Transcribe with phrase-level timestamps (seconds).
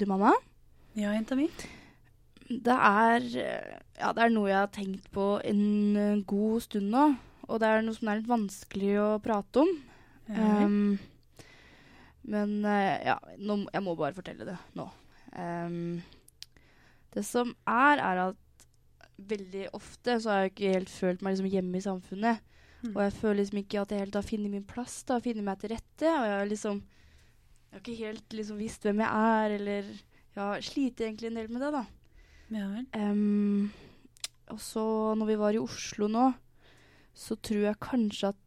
[0.00, 0.30] Du, mamma?
[0.96, 1.44] Ja, jenta mi?
[2.48, 3.24] Det er,
[4.00, 5.64] ja, det er noe jeg har tenkt på en
[6.00, 7.02] eh, god stund nå.
[7.50, 9.72] Og det er noe som er litt vanskelig å prate om.
[10.30, 10.94] Ja, Um,
[12.30, 14.84] men eh, ja, nå, jeg må bare fortelle det nå.
[15.34, 15.98] Um,
[17.10, 18.66] det som er, er at
[19.18, 22.46] veldig ofte så har jeg ikke helt følt meg liksom hjemme i samfunnet.
[22.84, 22.94] Mm.
[22.94, 25.60] Og jeg føler liksom ikke at jeg helt har funnet min plass, da, funnet meg
[25.60, 26.06] til rette.
[26.14, 26.80] Og jeg har liksom
[27.70, 31.38] Jeg har ikke helt liksom visst hvem jeg er, eller Jeg har slitt egentlig en
[31.38, 31.84] del med det, da.
[32.50, 32.86] ja vel.
[32.98, 33.70] Um,
[34.50, 34.82] og så
[35.14, 36.32] når vi var i Oslo nå,
[37.14, 38.46] så tror jeg kanskje at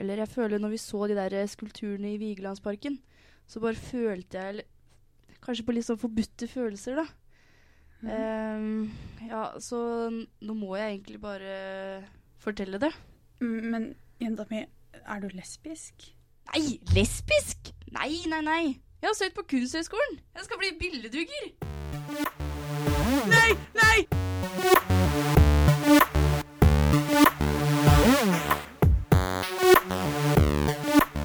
[0.00, 3.00] Eller jeg føler når vi så de der skulpturene i Vigelandsparken,
[3.46, 4.64] så bare følte jeg
[5.40, 7.06] Kanskje på litt sånn forbudte følelser, da.
[8.00, 8.10] Mm.
[8.12, 9.78] Um, ja, så
[10.12, 11.54] nå må jeg egentlig bare
[12.40, 12.92] fortelle det.
[13.40, 14.66] Men jenta mi,
[15.00, 16.10] er du lesbisk?
[16.52, 17.72] Nei, lesbisk!
[17.90, 18.64] Nei, nei, nei.
[19.02, 20.20] Jeg har søkt på Kunsthøgskolen.
[20.36, 21.44] Jeg skal bli billedhugger.
[23.30, 25.10] Nei, nei!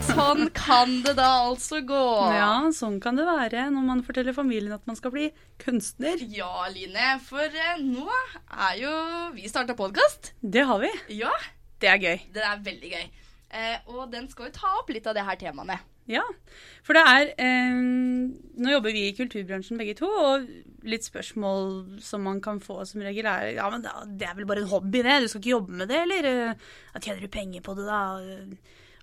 [0.05, 2.01] Sånn kan det da altså gå.
[2.35, 5.27] Ja, sånn kan det være når man forteller familien at man skal bli
[5.61, 6.21] kunstner.
[6.31, 8.93] Ja, Line, for eh, nå er jo
[9.35, 10.33] vi starta podkast.
[10.41, 10.91] Det har vi.
[11.19, 11.31] Ja,
[11.81, 12.21] Det er gøy.
[12.33, 13.05] det er veldig gøy.
[13.55, 15.77] Eh, og den skal jo ta opp litt av det her temaene.
[16.05, 16.21] Ja,
[16.85, 17.77] for det er eh,
[18.61, 20.43] Nå jobber vi i kulturbransjen begge to, og
[20.85, 23.81] litt spørsmål som man kan få som regel er Ja, men
[24.19, 25.15] det er vel bare en hobby, det.
[25.23, 26.27] Du skal ikke jobbe med det, eller?
[26.29, 28.01] eh, Ja, tjener du penger på det, da?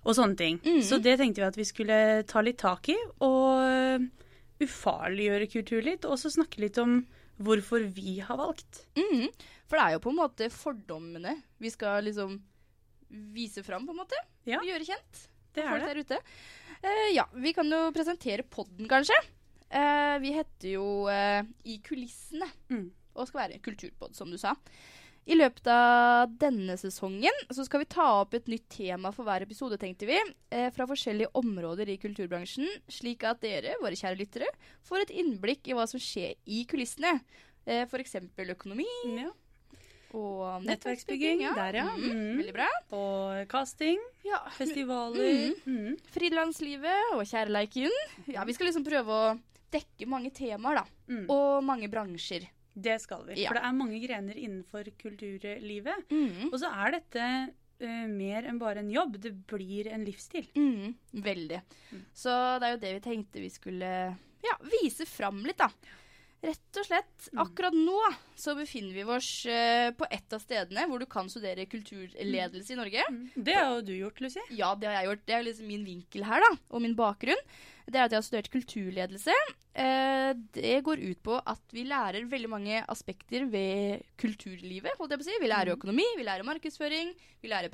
[0.03, 0.61] Og sånne ting.
[0.63, 0.81] Mm.
[0.83, 4.07] Så det tenkte vi at vi skulle ta litt tak i, og eh,
[4.63, 7.01] ufarliggjøre kultur litt, og også snakke litt om
[7.43, 8.85] hvorfor vi har valgt.
[8.95, 9.27] Mm.
[9.67, 12.35] For det er jo på en måte fordommene vi skal liksom
[13.35, 14.19] vise fram, på en måte.
[14.47, 14.59] Ja.
[14.63, 15.23] Gjøre kjent.
[15.53, 15.89] Det er folk det.
[15.91, 16.19] der ute.
[16.83, 19.15] Eh, ja, vi kan jo presentere podden, kanskje.
[19.73, 22.49] Uh, vi heter jo uh, I kulissene.
[22.69, 22.89] Mm.
[23.13, 24.55] Og skal være en kulturpod, som du sa.
[25.23, 29.45] I løpet av denne sesongen så skal vi ta opp et nytt tema for hver
[29.45, 30.17] episode, tenkte vi.
[30.75, 34.49] Fra forskjellige områder i kulturbransjen, slik at dere, våre kjære lyttere,
[34.83, 37.21] får et innblikk i hva som skjer i kulissene.
[37.63, 38.17] Eh, F.eks.
[38.51, 39.31] økonomi Ja.
[40.13, 41.85] Og Nettverksbygging, der, ja.
[41.89, 42.03] Mm.
[42.03, 42.41] Mhm.
[42.41, 42.67] Veldig bra.
[42.93, 45.97] Og casting, Ja, festivaler mm.
[46.13, 47.95] Frilanslivet og kjærleiken.
[48.31, 49.33] Ja, vi skal liksom prøve å
[49.73, 50.85] dekke mange temaer, da.
[51.09, 51.25] Mm.
[51.33, 52.45] Og mange bransjer.
[52.73, 53.43] Det skal vi.
[53.45, 56.07] For det er mange grener innenfor kulturlivet.
[56.13, 56.49] Mm.
[56.51, 57.27] Og så er dette
[57.83, 59.17] Uh, mer enn bare en jobb.
[59.19, 60.45] Det blir en livsstil.
[60.55, 60.93] Mm,
[61.25, 61.57] veldig.
[61.91, 62.03] Mm.
[62.15, 62.31] Så
[62.61, 63.89] det er jo det vi tenkte vi skulle
[64.45, 65.67] ja, vise fram litt, da.
[66.43, 67.27] Rett og slett.
[67.31, 67.41] Mm.
[67.45, 67.99] Akkurat nå
[68.35, 72.79] så befinner vi oss eh, på et av stedene hvor du kan studere kulturledelse i
[72.79, 73.05] Norge.
[73.35, 74.43] Det har jo du gjort, Lucy.
[74.57, 75.23] Ja, det har jeg gjort.
[75.29, 76.51] Det er liksom min vinkel her, da.
[76.75, 77.39] Og min bakgrunn.
[77.87, 79.37] Det er at jeg har studert kulturledelse.
[79.73, 85.23] Eh, det går ut på at vi lærer veldig mange aspekter ved kulturlivet, holdt jeg
[85.23, 85.39] på å si.
[85.41, 87.71] Vi lærer økonomi, vi lærer markedsføring, vi lærer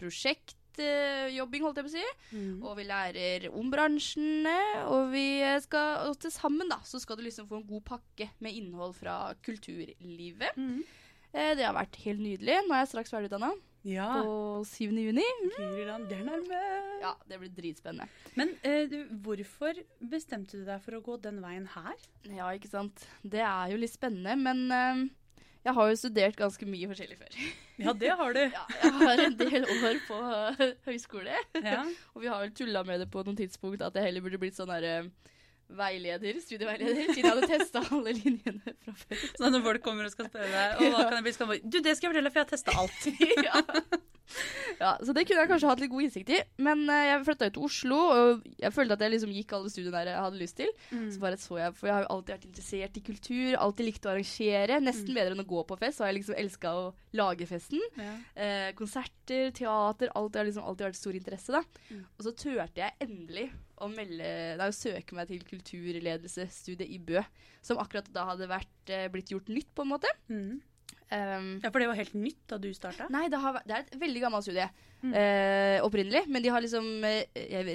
[0.79, 2.06] prosjektjobbing, holdt jeg på å si.
[2.34, 2.56] Mm.
[2.63, 4.57] Og vi lærer om bransjene,
[4.90, 5.28] og vi
[5.63, 8.95] skal Og til sammen, da, så skal du liksom få en god pakke med innhold
[8.97, 10.56] fra kulturlivet.
[10.57, 10.84] Mm.
[11.31, 12.62] Eh, det har vært helt nydelig.
[12.66, 13.51] Nå er jeg straks ferdigutdanna.
[13.88, 14.09] Ja.
[14.25, 14.91] På 7.
[14.91, 15.23] juni.
[15.56, 16.63] Kulturland, det er nærme.
[17.00, 18.09] Ja, det blir dritspennende.
[18.35, 19.78] Men eh, du, hvorfor
[20.11, 21.96] bestemte du deg for å gå den veien her?
[22.28, 23.06] Ja, ikke sant.
[23.23, 25.06] Det er jo litt spennende, men eh,
[25.66, 27.40] jeg har jo studert ganske mye forskjellig før.
[27.80, 28.40] Ja, det har du.
[28.44, 31.31] Ja, jeg har en del år på uh, høyskole,
[31.64, 31.86] Ja.
[32.12, 34.58] og vi har vel tulla med det på noen tidspunkt at jeg heller burde blitt
[34.59, 34.97] sånn derre
[35.70, 39.24] veileder, studieveileder, siden jeg hadde testa alle linjene fra før.
[39.38, 41.53] Så når folk kommer og skal spørre deg, og hva kan jeg bli, skal man
[41.56, 43.02] bare, Du, det skal jeg fortelle, for jeg har testa alt.
[43.47, 43.64] ja.
[44.79, 46.40] Ja, så det kunne jeg kanskje hatt litt god innsikt i.
[46.63, 49.72] Men uh, jeg flytta jo til Oslo, og jeg følte at jeg liksom gikk alle
[49.73, 50.72] studiene jeg hadde lyst til.
[50.90, 51.07] Mm.
[51.12, 54.07] Så bare så jeg, For jeg har jo alltid vært interessert i kultur, alltid likt
[54.07, 54.79] å arrangere.
[54.85, 56.85] Nesten bedre enn å gå på fest, så har jeg liksom elska å
[57.19, 57.84] lage festen.
[58.00, 58.13] Ja.
[58.40, 61.59] Uh, konserter, teater, alt det har liksom alltid vært stor interesse.
[61.59, 61.90] da.
[61.90, 62.06] Mm.
[62.16, 67.22] Og så turte jeg endelig å melde, nei, søke meg til kulturledelsesstudiet i Bø.
[67.66, 70.11] Som akkurat da hadde vært, eh, blitt gjort nytt, på en måte.
[70.32, 70.59] Mm.
[71.09, 73.08] Um, ja, for det var helt nytt da du starta?
[73.09, 74.70] Nei, det, har, det er et veldig gammelt studie
[75.00, 75.14] Mm.
[75.16, 76.26] uh, opprinnelig.
[76.28, 77.22] Men de har liksom uh,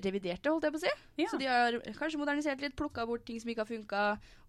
[0.05, 0.91] revidert det, holdt jeg på å si.
[1.23, 1.29] Ja.
[1.31, 4.03] Så de har kanskje modernisert litt, plukka bort ting som ikke har funka.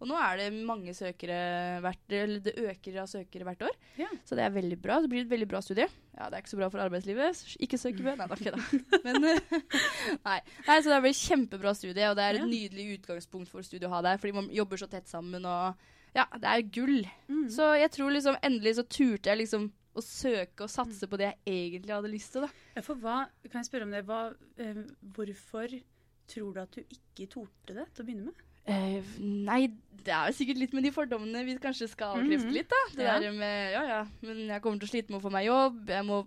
[0.03, 1.37] Og nå er det mange søkere
[1.85, 3.77] hvert Eller det øker av søkere hvert år.
[4.01, 4.09] Ja.
[4.27, 4.99] Så det er veldig bra.
[4.99, 5.87] Det blir et veldig bra studie.
[6.19, 7.45] Ja, det er ikke så bra for arbeidslivet.
[7.63, 8.99] Ikke søk i Nei, Nei, da.
[9.07, 9.57] Men uh,
[10.27, 10.39] nei.
[10.67, 10.77] nei.
[10.83, 12.51] Så det blir et kjempebra studie, og det er et Ja.
[12.51, 14.19] nydelig utgangspunkt for studiet å ha der.
[14.19, 15.79] Fordi man jobber så tett sammen, og
[16.15, 17.01] ja, det er gull.
[17.29, 17.47] Mm.
[17.51, 21.29] Så jeg tror liksom endelig så turte jeg liksom å søke og satse på det
[21.45, 22.41] jeg egentlig hadde lyst til.
[22.47, 22.81] da.
[22.83, 24.81] For hva, kan jeg spørre om det, hva, eh,
[25.15, 25.75] hvorfor
[26.27, 28.41] tror du at du ikke torde det til å begynne med?
[28.67, 29.67] Eh, nei,
[30.03, 32.53] det er jo sikkert litt med de fordommene vi kanskje skal avkrefte Mhm.
[32.55, 32.81] litt, da.
[32.95, 33.19] Det Ja.
[33.19, 35.85] der med ja ja, men jeg kommer til å slite med å få meg jobb.
[35.87, 36.25] Jeg må,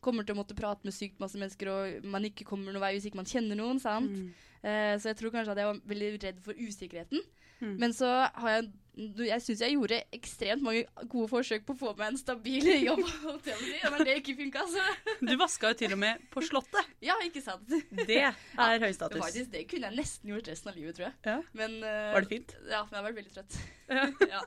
[0.00, 2.94] kommer til å måtte prate med sykt masse mennesker, og man ikke kommer noen vei
[2.98, 3.78] hvis ikke man kjenner noen.
[3.80, 4.10] sant?
[4.10, 4.32] Mm.
[4.64, 7.20] Eh, så jeg tror kanskje at jeg var veldig redd for usikkerheten.
[7.60, 7.76] Mm.
[7.80, 8.72] Men så har jeg
[9.18, 13.00] Jeg syns jeg gjorde ekstremt mange gode forsøk på å få meg en stabil jobb.
[13.02, 14.04] Men.
[14.06, 14.84] Det ikke funka, så
[15.18, 16.92] Du vaska jo til og med på Slottet.
[17.08, 17.66] Ja, ikke sant?
[18.06, 18.36] Det er
[18.84, 19.18] høy status.
[19.20, 21.16] faktisk, det kunne jeg nesten gjort resten av livet, tror jeg.
[21.26, 21.34] Ja.
[21.58, 22.54] Men, uh, Var det fint?
[22.70, 23.56] Ja, men jeg har vært veldig trøtt.
[23.90, 24.04] Ja.
[24.30, 24.38] ja.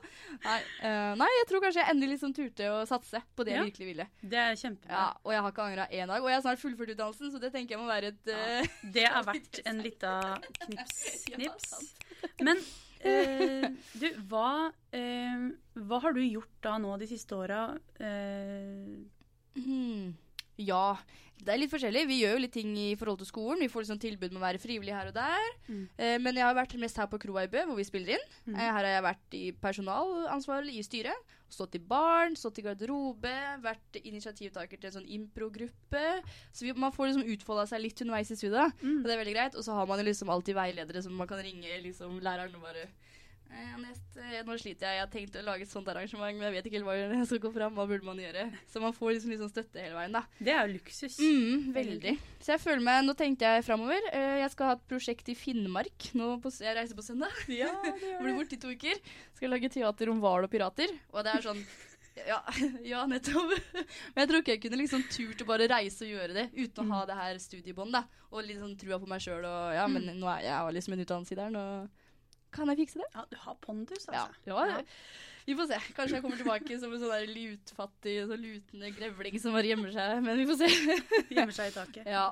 [0.48, 3.60] nei, uh, nei, jeg tror kanskje jeg endelig liksom turte å satse på det Ja.
[3.60, 4.08] jeg virkelig ville.
[4.32, 4.96] Det er kjempebra.
[4.96, 6.24] Ja, og jeg har ikke angra én dag.
[6.24, 8.40] Og jeg har snart fullført utdannelsen, så det tenker jeg må være et Ja.
[8.64, 10.07] eh, Det er verdt en lita
[10.66, 11.00] knips,
[11.34, 11.72] knips.
[12.42, 12.60] Men
[13.06, 13.68] eh,
[13.98, 15.48] du, hva, eh,
[15.88, 17.66] hva har du gjort da nå de siste åra?
[18.00, 18.98] Eh,
[19.58, 20.12] Hmm.
[20.58, 20.96] Ja,
[21.42, 22.04] det er litt forskjellig.
[22.06, 23.62] Vi gjør jo litt ting i forhold til skolen.
[23.62, 25.48] Vi får liksom tilbud med å være frivillig her og der.
[25.66, 25.80] Mm.
[25.98, 28.26] Eh, men jeg har vært mest her på Kroa i Bø, hvor vi spiller inn.
[28.46, 28.54] Mm.
[28.54, 31.34] Eh, her har jeg vært i personalansvar i styret.
[31.48, 33.34] Stått i barn, stått i garderobe,
[33.64, 36.06] vært initiativtaker til en sånn improgruppe.
[36.52, 38.82] Så vi, man får liksom utfolda seg litt underveis i studiet.
[38.82, 38.98] Mm.
[39.00, 39.56] Og det er veldig greit.
[39.56, 42.68] Og så har man jo liksom alltid veiledere som man kan ringe liksom læreren og
[42.68, 42.84] bare
[43.50, 44.96] eh, Anette, eh, nå sliter jeg.
[44.98, 47.40] Jeg har tenkt å lage et sånt arrangement, men jeg vet ikke hva jeg skal
[47.44, 47.74] gå fram.
[47.78, 48.44] Hva burde man gjøre?
[48.72, 50.22] Så man får liksom litt sånn støtte hele veien, da.
[50.38, 51.18] Det er jo luksus.
[51.22, 52.14] Mm, veldig.
[52.44, 54.08] Så jeg føler meg Nå tenkte jeg framover.
[54.12, 56.10] eh, jeg skal ha et prosjekt i Finnmark.
[56.18, 57.34] Nå på, jeg reiser på søndag.
[57.58, 58.98] Ja, det blir borte i to uker.
[59.38, 60.92] Skal lage teater om hval og pirater.
[61.14, 61.62] Og det er sånn
[62.28, 62.40] ja,
[62.82, 63.52] ja, nettopp.
[63.76, 66.82] Men jeg tror ikke jeg kunne liksom turt å bare reise og gjøre det uten
[66.82, 68.00] å ha det her studiebånd, da.
[68.32, 70.96] Og litt sånn trua på meg sjøl og ja, men nå er jeg har liksom
[70.96, 71.62] en utdannelse i der, nå
[72.54, 73.08] kan jeg fikse det.
[73.14, 74.28] Ja, du har pondus, altså.
[74.46, 74.82] ja,
[75.48, 75.78] Vi får se.
[75.96, 79.92] Kanskje jeg kommer tilbake som en sånn der lutfattig, så lutende grevling som bare gjemmer
[79.94, 80.22] seg.
[80.24, 80.68] Men vi får se.
[81.36, 82.08] Gjemmer seg i taket.
[82.08, 82.26] Ja.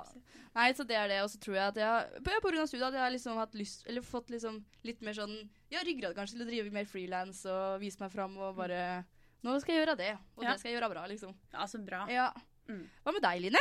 [0.56, 1.18] Nei, så det er det.
[1.24, 3.36] Og så tror jeg at jeg på, på grunn av studiet at jeg har liksom
[3.40, 5.34] hatt lyst Eller fått liksom litt mer sånn
[5.72, 9.02] Ja, ryggrad kanskje til å drive mer frilans og vise meg fram og bare
[9.44, 10.52] Nå skal jeg gjøre det, og Ja.
[10.54, 11.34] det skal jeg gjøre bra, liksom.
[11.52, 12.06] Ja, så bra.
[12.10, 12.30] Ja.
[12.66, 12.86] Mm.
[13.04, 13.60] Hva med deg, Line?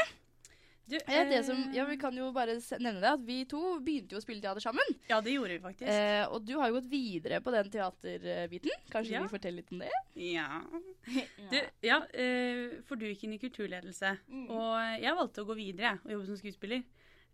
[0.88, 3.80] Du, Eh, det som, eh, ja, Vi kan jo bare nevne det at vi to
[3.82, 4.86] begynte jo å spille teater sammen.
[5.10, 5.90] ja, det gjorde vi faktisk.
[5.90, 8.70] Eh, og du har jo gått videre på den teaterbiten.
[8.92, 9.24] Kanskje Ja.
[9.24, 9.90] vi forteller litt om det?
[10.16, 10.62] Ja.
[11.52, 14.50] Du, ja, eh, for du gikk inn i kulturledelse, Mm.
[14.50, 16.84] og jeg valgte å gå videre og jobbe som skuespiller.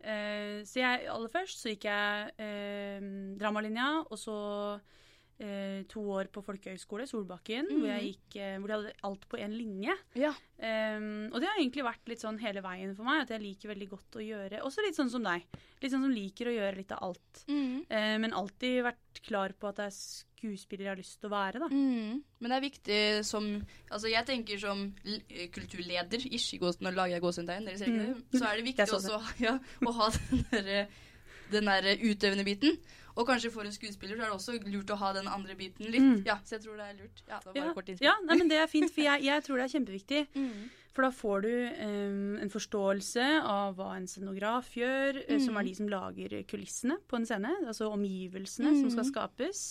[0.04, 3.00] Eh, så jeg, aller først så gikk jeg eh,
[3.38, 4.82] dramalinja, og så
[5.42, 9.40] eh, to år på folkehøgskole, Solbakken, hvor, jeg gikk, eh, hvor de hadde alt på
[9.42, 9.96] én linje.
[10.20, 10.32] Ja.
[10.62, 13.72] Um, og det har egentlig vært litt sånn hele veien for meg, at jeg liker
[13.72, 15.48] veldig godt å gjøre Også litt sånn som deg.
[15.82, 17.46] Litt sånn som liker å gjøre litt av alt.
[17.50, 17.78] Mm.
[17.90, 21.34] Eh, men alltid vært klar på at det er skuespiller jeg har lyst til å
[21.34, 21.70] være, da.
[21.74, 22.22] Mm.
[22.42, 23.52] Men det er viktig som
[23.92, 28.40] Altså, jeg tenker som eh, kulturleder, ish, nå lager jeg gåsetegn, dere ser ikke det,
[28.40, 30.84] så er det viktig Jeg også ja, å ha den derre
[31.52, 32.78] den der utøvende biten.
[33.16, 35.90] Og kanskje for en skuespiller så er det også lurt å ha den andre biten
[35.92, 36.02] litt.
[36.02, 36.22] Mm.
[36.26, 37.24] Ja, så jeg tror det er lurt.
[37.28, 39.76] Ja, det Ja, ja nei, men det er fint, for jeg, jeg tror det er
[39.80, 40.28] kjempeviktig.
[40.42, 40.70] Mm.
[40.92, 41.52] For da får du
[41.88, 45.40] um, en forståelse av hva en scenograf gjør, mm.
[45.40, 45.60] som Mm.
[45.62, 48.92] er de som lager kulissene på en scene, altså omgivelsene som Mm.
[48.92, 49.62] skal skapes.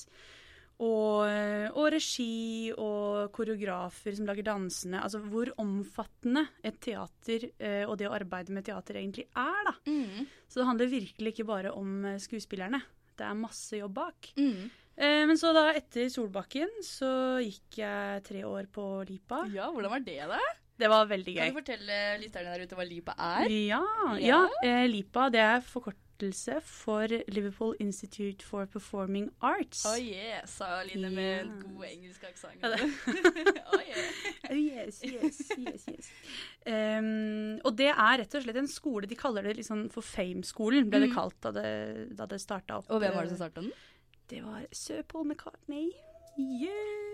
[0.81, 5.03] Og, eh, og regi og koreografer som lager dansene.
[5.03, 9.75] Altså hvor omfattende et teater eh, og det å arbeide med teater egentlig er, da.
[9.87, 10.25] Mm.
[10.49, 12.81] Så det handler virkelig ikke bare om eh, skuespillerne.
[13.21, 14.31] Det er masse jobb bak.
[14.41, 14.71] Mm.
[15.01, 17.11] Eh, men så da, etter Solbakken, så
[17.45, 19.45] gikk jeg tre år på Lipa.
[19.53, 20.41] Ja, hvordan var det, da?
[20.81, 21.41] Det var veldig gøy.
[21.45, 23.51] Kan du fortelle lytterne der ute hva LIPA er?
[23.53, 23.83] Ja,
[24.17, 24.29] Ja.
[24.31, 25.61] ja eh, Lipa det er
[26.21, 29.85] forkortelse for Liverpool Institute for Performing Arts.
[29.87, 32.63] Oh yeah, sa Line med en god engelsk aksent.
[33.73, 34.11] Oh yeah.
[34.51, 36.09] Oh, yes, yes, yes, yes.
[36.67, 40.89] Um, og det er rett og slett en skole, de kaller det liksom for Fame-skolen,
[40.91, 41.15] ble det Mm.
[41.15, 42.91] kalt da det, da det starta opp.
[42.91, 43.71] Og hvem var det som starta den?
[44.29, 45.93] Det var Sir Paul McCartney.
[46.37, 47.10] Yeah!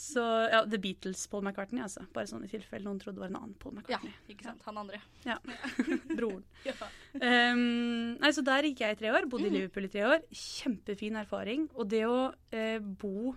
[0.00, 2.06] Så ja, The Beatles Paul McCartney, altså.
[2.14, 4.12] Bare sånn i tilfelle noen trodde det var en annen Paul McCartney.
[4.14, 4.62] Ja, ikke sant.
[4.64, 5.00] Han andre.
[5.26, 5.36] Ja.
[6.18, 6.44] Broren.
[6.70, 6.74] Ja.
[7.20, 9.26] Um, nei, så der gikk jeg i tre år.
[9.28, 9.56] Bodde i Mm.
[9.58, 10.22] Liverpool i tre år.
[10.32, 11.68] Kjempefin erfaring.
[11.76, 13.34] Og det å eh, bo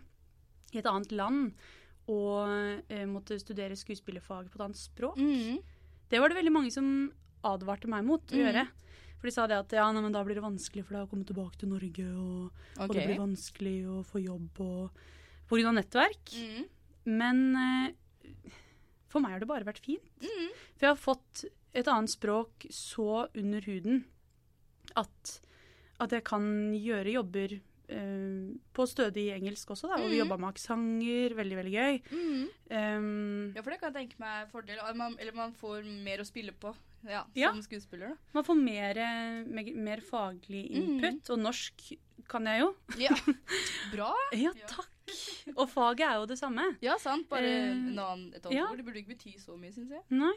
[0.73, 1.51] i et annet land
[2.11, 5.59] og eh, måtte studere skuespillerfag på et annet språk, Mm.
[6.11, 6.87] det var det veldig mange som
[7.47, 8.43] advarte meg mot å Mm.
[8.43, 8.65] gjøre.
[9.19, 11.09] For de sa det at ja, nei, men da blir det vanskelig for deg å
[11.09, 14.91] komme tilbake til Norge, og, og det blir vanskelig å få jobb og
[15.61, 16.33] av nettverk.
[16.33, 16.63] Mm.
[17.05, 17.91] Men uh,
[19.09, 20.01] for meg har det bare vært fint.
[20.23, 20.49] Mm.
[20.77, 24.03] For jeg har fått et annet språk så under huden
[24.95, 25.39] at,
[25.99, 29.99] at jeg kan gjøre jobber uh, på stødig engelsk også, da.
[30.01, 30.23] Og vi Mhm.
[30.25, 31.35] jobba med aksenter.
[31.37, 32.01] Veldig, veldig gøy.
[32.11, 32.47] Mm.
[32.71, 34.81] Um, Ja, for det kan jeg tenke meg fordel.
[34.95, 36.73] Man, eller man får mer å spille på
[37.05, 37.51] ja, Ja.
[37.51, 38.09] som skuespiller.
[38.09, 38.15] da.
[38.33, 38.95] man får mer,
[39.45, 41.97] mer, mer faglig input, input, og norsk
[42.29, 42.75] kan jeg jo.
[42.97, 43.11] Ja.
[43.93, 44.13] Bra.
[44.31, 44.67] Ja, Ja.
[44.67, 44.87] takk.
[45.59, 46.69] Og faget er jo det samme.
[46.83, 47.27] Ja, sant.
[47.31, 48.65] Bare uh, en annen, et annet ja.
[48.69, 48.79] ord.
[48.79, 50.03] Det burde ikke bety så mye, syns jeg.
[50.15, 50.33] Nei.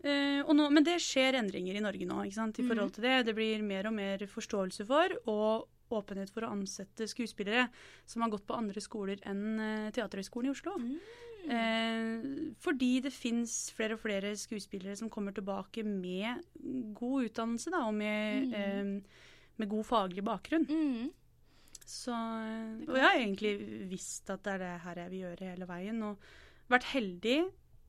[0.00, 3.08] Uh, og nå, men det skjer endringer i Norge nå, ikke sant, i forhold til
[3.08, 3.16] det.
[3.28, 7.64] Det blir mer og mer forståelse for og åpenhet for å ansette skuespillere
[8.06, 10.78] som har gått på andre skoler enn uh, Teaterhøgskolen i Oslo.
[11.48, 16.42] Eh, fordi det fins flere og flere skuespillere som kommer tilbake med
[16.96, 19.00] god utdannelse da, og med, eh,
[19.56, 20.66] med god faglig bakgrunn.
[20.68, 21.10] Mm.
[21.90, 23.54] Så, eh, og jeg har egentlig
[23.90, 26.02] visst at det er det her jeg vil gjøre hele veien.
[26.06, 26.18] Og
[26.70, 27.38] vært heldig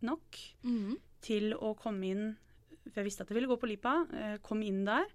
[0.01, 0.96] nok Mm.
[1.22, 2.38] til å komme inn
[2.89, 3.91] For jeg visste at jeg ville gå på Lipa.
[4.12, 5.05] Eh, kom inn der.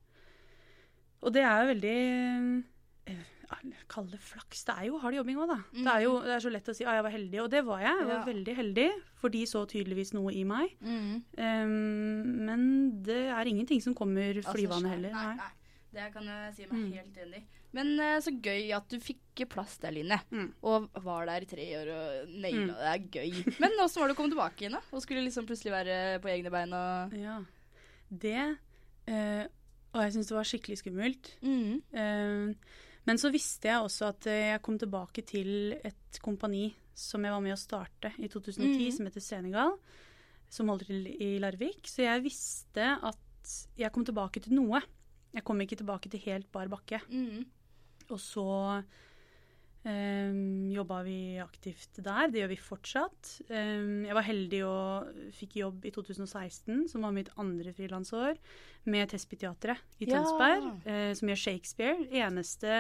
[1.21, 1.97] Og det er jo veldig
[3.11, 3.25] eh,
[3.89, 4.65] Kall det flaks.
[4.67, 5.57] Det er jo hard jobbing òg, da.
[5.75, 7.61] Det er jo det er så lett å si at jeg var heldig, og det
[7.67, 7.99] var jeg.
[8.01, 8.25] Jeg var Ja.
[8.27, 10.75] veldig heldig, for de så tydeligvis noe i meg.
[10.83, 11.23] Mm.
[11.39, 15.13] Um, men det er ingenting som kommer Altså, flyvende heller.
[15.13, 15.51] Nei, Nei.
[15.97, 16.93] Det kan jeg si meg Mm.
[16.93, 17.47] helt enig i.
[17.77, 20.19] Men uh, så gøy at du fikk plass der, Line.
[20.31, 20.53] Mm.
[20.65, 22.69] Og var der i tre år og naila Mm.
[22.69, 22.87] det.
[22.93, 23.61] Er gøy.
[23.61, 24.83] Men åssen var det å komme tilbake igjen, da?
[24.93, 27.39] Og skulle liksom plutselig være på egne bein og Ja.
[28.09, 28.59] Det
[29.09, 29.45] uh,
[29.97, 31.31] Og jeg syns det var skikkelig skummelt.
[31.43, 31.83] mm.
[31.93, 32.55] Uh,
[33.07, 37.41] men så visste jeg også at jeg kom tilbake til et kompani som jeg var
[37.45, 38.93] med å starte i 2010, Mhm.
[38.97, 39.77] som heter Senegal,
[40.51, 41.85] som holder til i Larvik.
[41.87, 43.17] Så jeg visste at
[43.79, 44.81] jeg kom tilbake til noe.
[45.37, 47.03] Jeg kom ikke tilbake til helt bar bakke.
[47.13, 47.45] Mm.
[48.09, 48.47] Og så
[49.87, 52.31] um, jobba vi aktivt der.
[52.33, 53.35] Det gjør vi fortsatt.
[53.51, 58.41] Um, jeg var heldig og fikk jobb i 2016, som var mitt andre frilansår,
[58.89, 60.19] med Tespiteatret i i Ja.
[60.21, 62.09] Tønsberg, eh, som gjør Shakespeare.
[62.25, 62.75] Eneste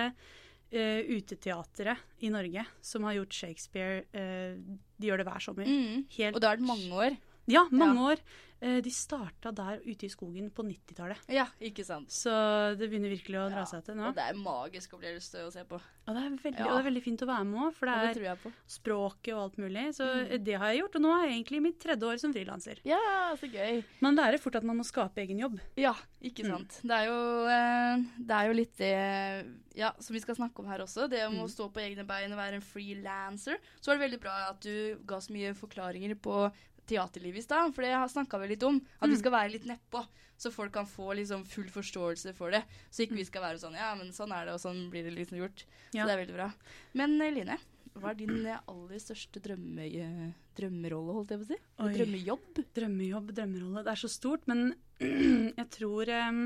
[0.73, 4.05] uh, uteteatret i Norge som har gjort Shakespeare.
[4.15, 5.67] Uh, de gjør det hver sommer.
[5.69, 6.07] Mm.
[6.17, 7.19] Helt Og det har vært mange år.
[7.47, 8.19] Ja, mange år.
[8.59, 11.19] Eh, de starta der ute i skogen på 90-tallet.
[11.29, 12.09] Ja, ikke sant.
[12.09, 12.33] Så
[12.79, 14.07] det begynner virkelig å dra Ja, seg til nå.
[14.09, 15.77] Og det er magisk opplevelse å se på.
[15.77, 16.65] Og det, er veldig, Ja.
[16.71, 19.43] og det er veldig fint å være med òg, for det det er språket og
[19.43, 19.85] alt mulig.
[19.95, 20.43] Så Mm.
[20.45, 22.81] det har jeg gjort, og nå er jeg egentlig i mitt tredje år som frilanser.
[22.83, 23.85] Ja, så gøy.
[24.01, 25.61] Man lærer fort at man må skape egen jobb.
[25.77, 25.93] Ja,
[26.25, 26.51] ikke Mm.
[26.57, 26.81] sant.
[26.83, 30.67] Det, er jo, eh, det er jo litt det ja, som vi skal snakke om
[30.67, 31.11] her også.
[31.11, 31.43] Det om Mm.
[31.45, 33.59] å stå på egne bein og være en freelancer.
[33.83, 36.51] Så var det veldig bra at du ga så mye forklaringer på
[36.89, 37.75] teaterlivet i stad.
[37.75, 38.81] For det snakka vi litt om.
[39.01, 39.15] At Mm.
[39.15, 40.07] vi skal være litt nedpå.
[40.37, 42.63] Så folk kan få liksom full forståelse for det.
[42.91, 45.15] Så ikke vi skal være sånn ja, men sånn er det, og sånn blir det
[45.17, 45.65] liksom gjort.
[45.93, 46.05] Ja.
[46.05, 46.51] Så det er veldig bra.
[46.93, 47.57] Men eh, Line,
[47.97, 51.59] hva er din eh, aller største drømme, eh, drømmerolle, holdt jeg på å si?
[51.81, 51.93] Oi.
[51.97, 52.61] Drømmejobb?
[52.77, 53.85] Drømmejobb, drømmerolle.
[53.87, 54.75] Det er så stort, men
[55.61, 56.45] jeg tror um,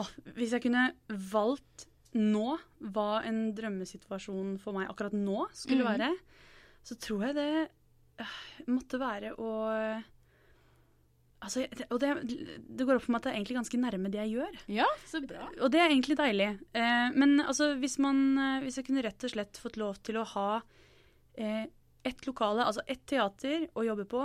[0.00, 0.04] å,
[0.36, 2.58] Hvis jeg kunne valgt nå
[2.92, 5.90] hva en drømmesituasjon for meg akkurat nå skulle mm.
[5.94, 6.10] være,
[6.84, 7.52] så tror jeg det
[8.68, 9.52] måtte være å
[11.42, 12.08] Altså, og det,
[12.70, 14.58] det går opp for meg at det er egentlig ganske nærme det jeg gjør.
[14.70, 15.48] Ja, så bra.
[15.58, 16.46] Og det er egentlig deilig.
[16.78, 20.20] Eh, men altså, hvis, man, eh, hvis jeg kunne rett og slett fått lov til
[20.20, 20.60] å ha
[21.34, 21.64] eh,
[22.06, 24.22] ett lokale, altså ett teater å jobbe på,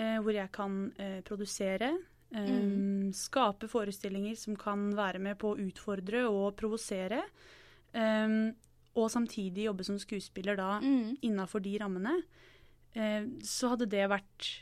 [0.00, 1.92] eh, hvor jeg kan eh, produsere,
[2.32, 3.12] eh, Mm.
[3.12, 7.20] skape forestillinger som kan være med på å utfordre og provosere,
[7.92, 8.40] eh,
[8.96, 11.18] og samtidig jobbe som skuespiller da Mm.
[11.20, 12.16] innafor de rammene,
[13.42, 14.52] så hadde det vært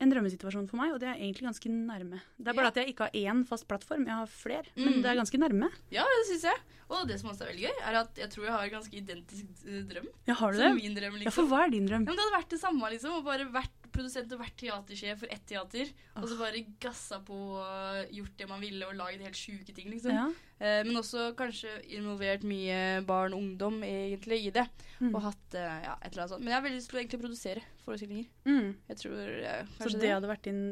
[0.00, 2.20] en drømmesituasjon for meg, og det er egentlig ganske nærme.
[2.38, 2.70] Det er bare Ja.
[2.70, 4.84] at jeg ikke har én fast plattform, jeg har flere, Mm.
[4.84, 5.68] men det er ganske nærme.
[5.90, 6.58] Ja, det syns jeg.
[6.88, 8.94] Og det som også er veldig gøy, er at jeg tror jeg har en ganske
[8.94, 10.06] identisk eh, drøm.
[10.28, 10.94] Ja, har du Som det?
[10.94, 11.48] drøm, Ja, for liksom.
[11.50, 12.06] hva er din drøm?
[12.06, 13.10] Ja, men det hadde vært det samme, liksom.
[13.18, 15.90] Og bare vært produsent og vært teatersjef for ett teater.
[16.18, 19.90] Og så bare gassa på og gjort det man ville, og laget helt sjuke ting,
[19.92, 20.14] liksom.
[20.14, 20.26] Ja.
[20.58, 24.66] Eh, men også kanskje involvert mye barn og ungdom egentlig i det.
[24.98, 25.12] Mm.
[25.12, 26.44] Og hatt eh, ja, et eller annet sånt.
[26.44, 28.28] Men jeg har veldig lyst til å egentlig produsere forestillinger.
[28.48, 28.68] Mm.
[28.90, 30.62] Jeg tror eh, Så det hadde vært din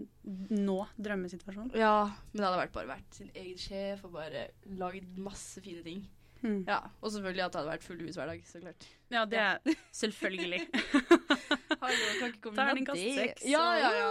[0.67, 1.73] nå drømmesituasjon?
[1.79, 1.97] Ja,
[2.33, 4.49] men det hadde vært bare vært sin egen sjef og bare
[4.81, 6.05] lagd masse fine ting.
[6.43, 6.65] Mm.
[6.69, 8.89] Ja, Og selvfølgelig at det hadde vært full hus hver dag, så klart.
[9.11, 10.67] Ja, det er selvfølgelig.
[11.83, 14.09] Hallo, kan ikke komme Terningkast seks, Ja, ja, ja.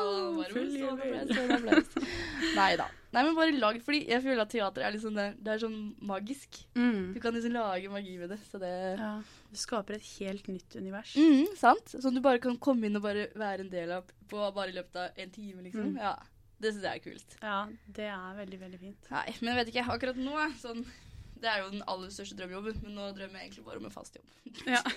[2.59, 2.87] Nei da.
[3.15, 5.77] Nei, men bare lag, fordi jeg føler at teater er liksom det, det er sånn
[6.03, 6.59] magisk.
[6.75, 7.13] Mm.
[7.15, 9.13] Du kan liksom lage magi med det, så det Ja,
[9.51, 11.15] du skaper et helt nytt univers.
[11.15, 11.95] mm, Sant?
[11.95, 14.75] Sånn du bare kan komme inn og bare være en del av på bare i
[14.75, 15.93] løpet av en time, liksom.
[15.95, 15.99] Mm.
[16.03, 16.15] Ja.
[16.59, 17.33] Det syns jeg er kult.
[17.43, 17.57] Ja,
[17.97, 19.09] det er veldig, veldig fint.
[19.11, 19.87] Nei, men jeg vet ikke.
[19.95, 20.85] Akkurat nå, sånn
[21.35, 23.93] Det er jo den aller største drømmejobben, men nå drømmer jeg egentlig bare om en
[23.95, 24.29] fast jobb.
[24.71, 24.81] Ja,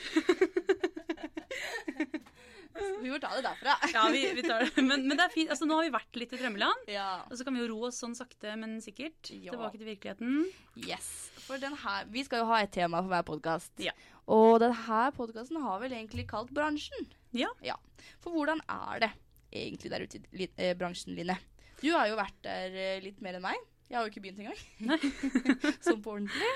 [3.03, 3.75] Vi får ta det derfra.
[3.95, 4.83] ja vi, vi tar det.
[4.83, 5.53] Men, men det er fint.
[5.55, 6.91] Altså, nå har vi vært litt i drømmeland.
[6.93, 7.09] Ja.
[7.29, 9.53] Og så kan vi jo ro oss sånn sakte, men sikkert Ja.
[9.55, 10.45] tilbake til virkeligheten.
[10.83, 11.09] Yes.
[11.47, 13.73] For den her, vi skal jo ha et tema for hver podkast.
[13.83, 13.95] Ja.
[14.29, 17.09] Og denne podkasten har vel egentlig kalt bransjen.
[17.37, 17.49] Ja.
[17.65, 17.79] ja.
[18.25, 19.13] For hvordan er det
[19.53, 21.39] egentlig der ute i eh, bransjen, Line?
[21.81, 23.61] Du har jo vært der eh, litt mer enn meg.
[23.89, 24.59] Jeg har jo ikke begynt engang.
[24.85, 24.99] Nei.
[25.87, 26.51] sånn på ordentlig.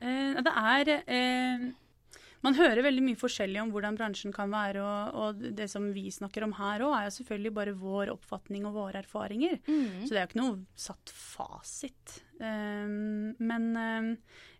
[0.00, 1.66] Uh, det er eh,
[2.44, 6.04] Man hører veldig mye forskjellig om hvordan bransjen kan være, og, og det som vi
[6.12, 9.58] snakker om her òg, er jo selvfølgelig bare vår oppfatning og våre erfaringer.
[9.66, 10.04] Mm.
[10.04, 12.18] Så det er jo ikke noe satt fasit.
[12.40, 14.10] Um, men um,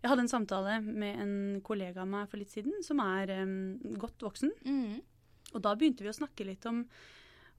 [0.01, 3.77] jeg hadde en samtale med en kollega av meg for litt siden, som er um,
[4.01, 4.53] godt voksen.
[4.65, 4.97] Mm.
[5.53, 6.81] Og da begynte vi å snakke litt om,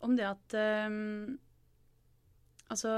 [0.04, 0.56] om det at
[2.68, 2.90] Altså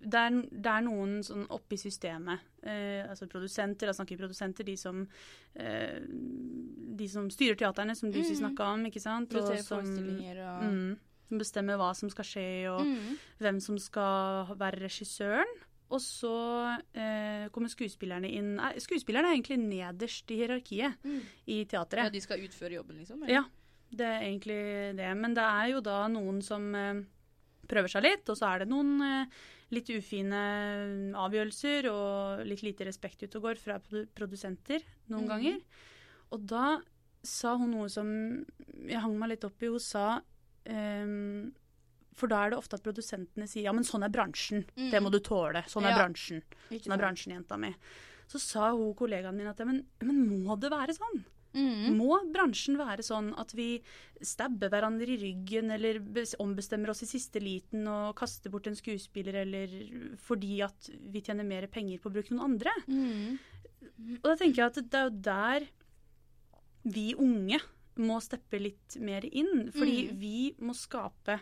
[0.00, 4.66] det er, det er noen sånn oppe i systemet, eh, altså produsenter, jeg snakker produsenter,
[4.68, 5.02] de som,
[5.54, 6.00] eh,
[6.96, 8.34] de som styrer teaterne, som du mm.
[8.40, 9.30] snakka om, ikke sant?
[9.32, 10.90] Og Produsere som, forestillinger og mm,
[11.28, 13.16] som bestemmer hva som skal skje, og Mm.
[13.40, 15.56] hvem som skal være regissøren.
[15.88, 16.34] Og så
[16.98, 21.20] eh, kommer skuespillerne inn Skuespillerne er egentlig nederst i hierarkiet Mm.
[21.46, 22.04] i teatret.
[22.04, 23.22] Ja, de skal utføre jobben, liksom?
[23.22, 23.32] eller?
[23.32, 23.44] Ja,
[23.94, 25.16] det er egentlig det.
[25.16, 27.04] Men det er jo da noen som eh,
[27.68, 29.26] prøver seg litt, og så er det noen eh,
[29.74, 30.40] litt ufine
[31.18, 33.78] avgjørelser og litt lite respekt ute og går fra
[34.14, 35.30] produsenter noen mm.
[35.32, 35.60] ganger.
[36.34, 36.66] Og da
[37.26, 38.08] sa hun noe som
[38.86, 39.70] jeg hang meg litt opp i.
[39.72, 40.06] Hun sa
[40.70, 41.52] um,
[42.16, 44.66] For da er det ofte at produsentene sier ja, men sånn er bransjen.
[44.76, 45.64] Det må du tåle.
[45.70, 46.02] Sånn er Ja.
[46.04, 46.44] bransjen.
[46.70, 47.74] Sånn er bransjen, jenta mi.
[48.30, 51.24] Så sa hun kollegaen min at ja, men, men må det være sånn?
[51.56, 51.96] Mm.
[51.96, 53.80] Må bransjen være sånn at vi
[54.20, 56.02] stabber hverandre i ryggen eller
[56.44, 59.72] ombestemmer oss i siste liten og kaster bort en skuespiller eller
[60.20, 62.74] fordi at vi tjener mer penger på å bruke noen andre?
[62.86, 63.38] Mm.
[64.20, 65.68] Og da tenker jeg at det er jo der
[66.86, 67.58] vi unge
[67.96, 69.70] må steppe litt mer inn.
[69.72, 70.18] Fordi Mm.
[70.20, 71.40] vi må skape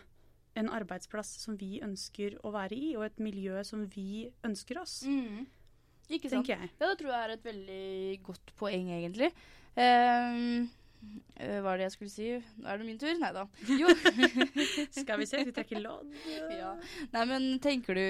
[0.55, 5.03] en arbeidsplass som vi ønsker å være i, og et miljø som vi ønsker oss,
[5.03, 5.45] Mm.
[6.09, 6.47] Ikke sant?
[6.47, 6.69] jeg.
[6.79, 9.31] Ja, det tror jeg er et veldig godt poeng, egentlig.
[9.75, 10.65] Eh,
[11.35, 12.29] hva er det jeg skulle si?
[12.63, 13.11] Nå er det min tur?
[13.19, 13.43] Nei da.
[13.67, 13.91] Jo.
[15.01, 16.13] Skal vi se, vi trekker lodd.
[16.55, 16.71] ja.
[17.11, 18.05] Nei, men tenker du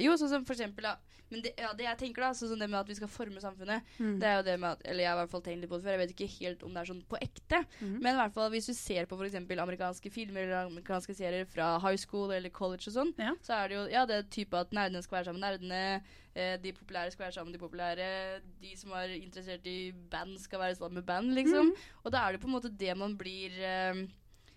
[0.00, 1.19] Jo, sånn som for eksempel, da.
[1.30, 3.82] Men det, ja, det jeg tenker, da, sånn det med at vi skal forme samfunnet,
[4.00, 4.18] Mm.
[4.18, 5.78] det er jo det med at Eller jeg har i hvert fall tenkt litt på
[5.78, 7.60] det før, jeg vet ikke helt om det er sånn på ekte.
[7.80, 7.94] Mm.
[8.02, 9.34] Men i hvert fall hvis du ser på f.eks.
[9.36, 13.34] amerikanske filmer eller amerikanske serier fra high school eller college og sånn, Ja.
[13.40, 16.02] så er det jo ja, det type at nerdene skal være sammen med nerdene,
[16.34, 20.36] eh, de populære skal være sammen med de populære, de som er interessert i band
[20.38, 21.72] skal være sammen med band, liksom.
[22.04, 24.06] Og da er det på en måte det man blir eh,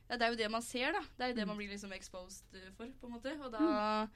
[0.10, 1.00] Ja, det er jo det man ser, da.
[1.18, 2.44] Det er jo det man blir liksom exposed
[2.78, 3.32] for, på en måte.
[3.42, 4.08] Og da,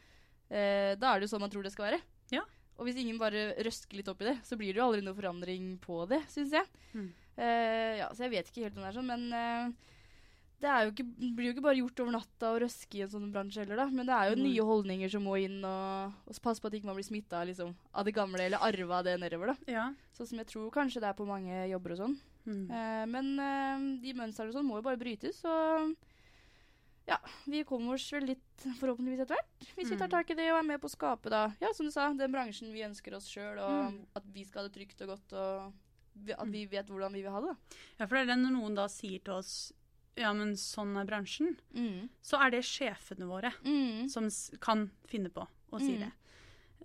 [0.52, 2.02] eh, da er det jo sånn man tror det skal være.
[2.34, 2.44] Ja.
[2.78, 5.18] Og hvis ingen bare røsker litt opp i det, så blir det jo aldri noe
[5.18, 6.68] forandring på det, syns jeg.
[6.94, 7.10] Mm.
[7.38, 9.96] Uh, ja, så jeg vet ikke helt om det er sånn, men uh,
[10.62, 11.06] det jo ikke,
[11.38, 13.88] blir jo ikke bare gjort over natta å røske i en sånn bransje heller, da.
[13.94, 14.44] Men det er jo mm.
[14.46, 17.74] nye holdninger som må inn, og, og passe på at ikke man blir smitta liksom,
[17.94, 19.74] av det gamle, eller arva det nedover, da.
[19.74, 19.88] Ja.
[20.18, 22.18] Sånn som jeg tror kanskje det er på mange jobber og sånn.
[22.48, 22.64] Mm.
[22.70, 23.34] Uh, men
[24.06, 25.94] de mønstrene og sånn må jo bare brytes, og
[27.08, 29.68] ja, vi kommer oss vel litt forhåpentligvis etter hvert.
[29.78, 30.12] Hvis vi tar Mm.
[30.18, 32.32] tak i det og er med på å skape, da, ja, som du sa, den
[32.34, 34.06] bransjen vi ønsker oss sjøl, og Mm.
[34.16, 35.74] at vi skal ha det trygt og godt, og
[36.38, 37.56] at vi vet hvordan vi vil ha det.
[38.00, 39.72] Ja, for det er det når noen da sier til oss
[40.18, 42.10] ja, men sånn er bransjen, Mm.
[42.24, 44.10] så er det sjefene våre Mm.
[44.10, 44.28] som
[44.60, 46.00] kan finne på å si Mm.
[46.00, 46.12] det.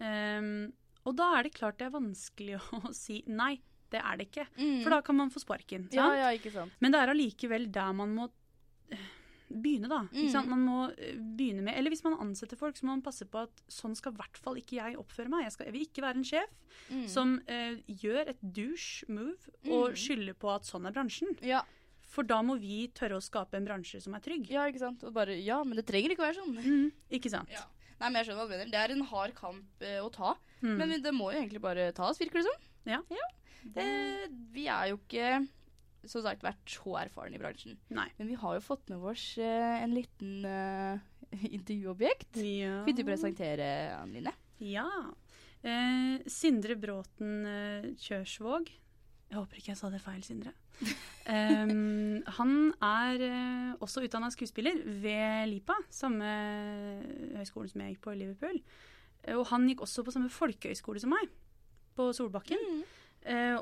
[0.01, 0.73] Um,
[1.07, 4.47] og da er det klart det er vanskelig å si nei, det er det ikke.
[4.59, 4.83] Mm.
[4.83, 5.85] For da kan man få sparken.
[5.91, 5.95] Sant?
[5.95, 6.73] Ja, ja, ikke sant.
[6.81, 8.31] Men det er allikevel der man må
[9.61, 10.01] begynne, da.
[10.13, 10.49] Ikke Mm.
[10.49, 13.43] Man må eh, begynne med Eller hvis man ansetter folk, så må man passe på
[13.43, 15.45] at sånn skal i hvert fall ikke jeg oppføre meg.
[15.45, 16.49] Jeg, skal, jeg vil ikke være en sjef
[16.91, 17.07] Mm.
[17.09, 19.37] som eh, gjør et douche move
[19.69, 19.97] og Mm.
[19.97, 21.37] skylder på at sånn er bransjen.
[21.43, 21.63] Ja,
[22.13, 24.49] For da må vi tørre å skape en bransje som er trygg.
[24.51, 25.03] ja, ikke sant.
[25.05, 26.55] Og bare Ja, men det trenger ikke å være sånn.
[26.57, 27.49] Mhm, ikke sant?
[27.51, 27.65] Ja.
[28.01, 28.71] Nei, men jeg skjønner hva du mener.
[28.71, 30.35] Det er en hard kamp eh, å ta.
[30.63, 30.77] Mm.
[30.79, 32.59] Men det må jo egentlig bare tas, virker det som.
[32.85, 33.01] Ja.
[33.65, 35.47] Det, vi er jo ikke
[36.11, 37.79] som sagt vært så erfaren i bransjen.
[37.95, 38.09] Nei.
[38.19, 41.01] Men vi har jo fått med oss uh, en liten uh,
[41.57, 42.41] intervjuobjekt.
[42.43, 42.83] Ja.
[42.89, 44.35] Vil du presentere, Anne Line?
[44.63, 44.89] Ja.
[45.63, 47.47] Uh, Sindre Bråten
[48.03, 48.73] Kjørsvåg.
[49.33, 50.57] Jeg håper ikke jeg sa det feil, Sindre.
[51.23, 53.21] Um, han er
[53.79, 56.33] også utdanna skuespiller ved LIPA, samme
[57.37, 58.59] høyskolen som jeg gikk på i Liverpool.
[59.37, 61.31] Og han gikk også på samme folkehøyskole som meg,
[61.95, 62.59] på Solbakken.
[62.59, 63.02] Eh,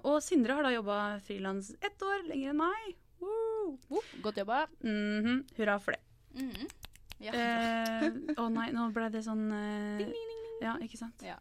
[0.06, 2.92] og Sindre har da jobba frilans ett år lenger enn meg.
[3.20, 3.74] Woo!
[3.92, 4.64] Oh, godt jobba.
[4.80, 6.00] Mhm, hurra for det.
[6.40, 6.70] Mhm.
[7.20, 7.34] Ja.
[7.36, 8.06] Eh,
[8.40, 10.44] Å nei, nå ble det sånn eh, Ding, ding, ding.
[10.64, 11.20] Ja, ikke sant?
[11.24, 11.36] Ja.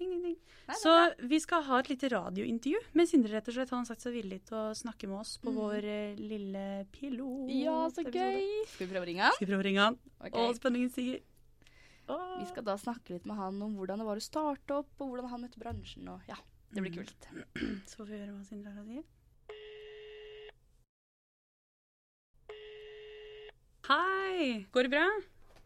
[0.00, 0.36] Ding, ding, ding.
[0.70, 0.92] Nei, Så
[1.28, 3.72] vi skal ha et lite radiointervju med Sindre, rett og slett.
[3.74, 5.58] Han har sagt seg villig til å snakke med oss på mm.
[5.60, 7.50] vår eh, lille pilot.
[7.52, 8.46] Ja, så gøy.
[8.72, 9.36] Skal vi prøve å ringe han?
[9.36, 9.98] Skal vi prøve å ringe han?
[10.22, 10.40] Okay.
[10.40, 11.20] Å, spenningen stiger.
[12.10, 12.30] Åh.
[12.40, 15.12] Vi skal da snakke litt med han om hvordan det var å starte opp, og
[15.12, 16.08] hvordan han møtte bransjen.
[16.14, 16.40] Og ja,
[16.74, 16.98] det blir Mm.
[17.04, 17.28] kult.
[17.88, 19.02] Så får vi høre hva Sindre har å si.
[23.90, 24.66] Hei!
[24.72, 25.06] Går det bra?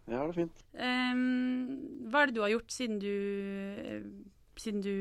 [0.09, 0.63] Ja, det er fint.
[0.77, 4.07] Um, hva er det du har gjort siden du, uh,
[4.61, 4.93] siden du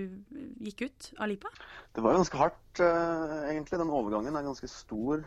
[0.65, 1.51] gikk ut av Lipa?
[1.95, 3.79] Det var ganske hardt, uh, egentlig.
[3.79, 5.23] Den overgangen er ganske stor.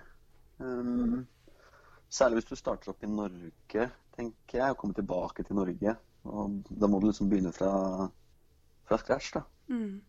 [0.61, 1.25] Um,
[2.13, 5.97] særlig hvis du starter opp i Norge, tenker jeg, og kommer tilbake til Norge.
[6.27, 7.71] Og da må du liksom begynne fra,
[8.89, 9.45] fra scratch, da.
[9.71, 10.01] Mm.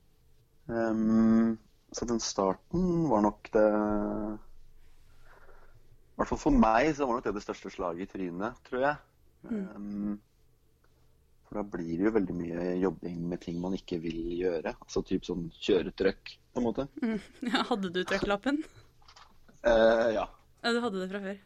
[0.67, 1.57] Um,
[1.95, 3.67] så den starten var nok det
[6.11, 8.81] I hvert fall for meg så var nok det det største slaget i trynet, tror
[8.83, 8.97] jeg.
[9.47, 10.17] Um,
[11.47, 14.73] for da blir det jo veldig mye jobbing med ting man ikke vil gjøre.
[14.83, 16.87] Altså typ sånn kjøretrøkk, på en måte.
[16.99, 17.19] Mm.
[17.53, 18.59] Ja, hadde du trøkklappen?
[19.63, 20.25] Uh, ja.
[20.65, 21.39] Ja, du hadde det fra før?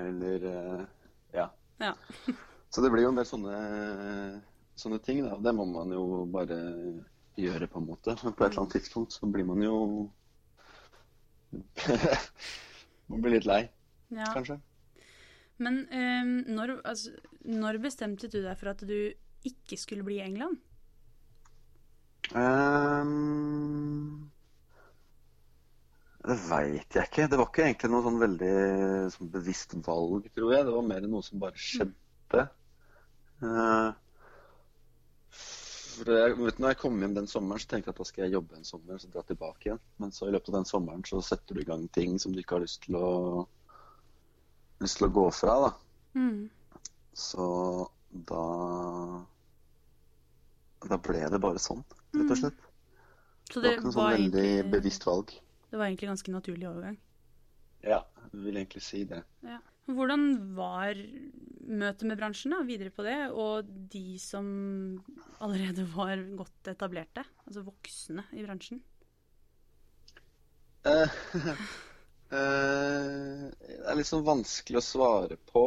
[0.00, 0.84] Eller uh,
[1.32, 1.48] ja.
[1.80, 1.94] Ja.
[2.70, 3.54] Så det blir jo en del sånne,
[4.78, 5.38] sånne ting, da.
[5.42, 6.58] Det må man jo bare
[7.38, 8.16] gjøre, på en måte.
[8.24, 9.76] Men på et eller annet tidspunkt så blir man jo
[13.10, 13.64] Man blir litt lei,
[14.14, 14.28] ja.
[14.30, 14.60] kanskje.
[15.60, 17.10] Men um, når, altså,
[17.42, 18.98] når bestemte du deg for at du
[19.48, 20.60] ikke skulle bli i England?
[22.30, 24.30] Um,
[26.22, 27.26] det veit jeg ikke.
[27.32, 28.54] Det var ikke egentlig noe sånn veldig
[29.16, 30.68] sånn bevisst valg, tror jeg.
[30.68, 32.46] Det var mer noe som bare skjedde.
[33.40, 33.90] Uh,
[36.00, 38.24] for jeg, vet når jeg kom hjem den sommeren, så tenkte jeg at da skal
[38.24, 39.80] jeg jobbe en sommer og så dra tilbake igjen.
[40.02, 42.40] Men så i løpet av den sommeren så setter du i gang ting som du
[42.42, 43.10] ikke har lyst til å,
[44.82, 45.56] lyst til å gå fra.
[45.66, 45.70] da.
[46.20, 46.48] Mm.
[47.16, 47.46] Så
[48.30, 48.44] da
[50.90, 51.82] Da ble det bare sånn,
[52.16, 52.60] rett og slett.
[53.50, 55.32] Så Det det var ikke noe sånn veldig egentlig, bevisst valg.
[55.70, 56.96] det var egentlig ganske naturlig overgang.
[57.84, 57.98] Ja,
[58.32, 59.22] jeg vil egentlig si det.
[59.44, 59.58] Ja.
[59.96, 60.26] Hvordan
[60.56, 60.98] var
[61.70, 64.46] møtet med bransjen da, videre på det, og de som
[65.42, 68.80] allerede var godt etablerte, altså voksne i bransjen?
[70.88, 71.16] Eh,
[72.34, 75.64] eh, det er litt sånn vanskelig å svare på.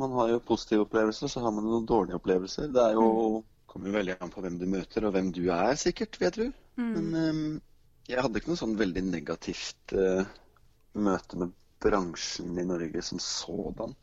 [0.00, 2.72] Man har jo positive opplevelser, så har man noen dårlige opplevelser.
[2.74, 5.74] Det er jo, kommer jo veldig an på hvem du møter, og hvem du er,
[5.80, 6.48] sikkert, vil jeg tro.
[6.80, 7.44] Men eh,
[8.10, 10.26] jeg hadde ikke noe sånn veldig negativt eh,
[10.94, 13.94] møte med bransjen i Norge som sådan.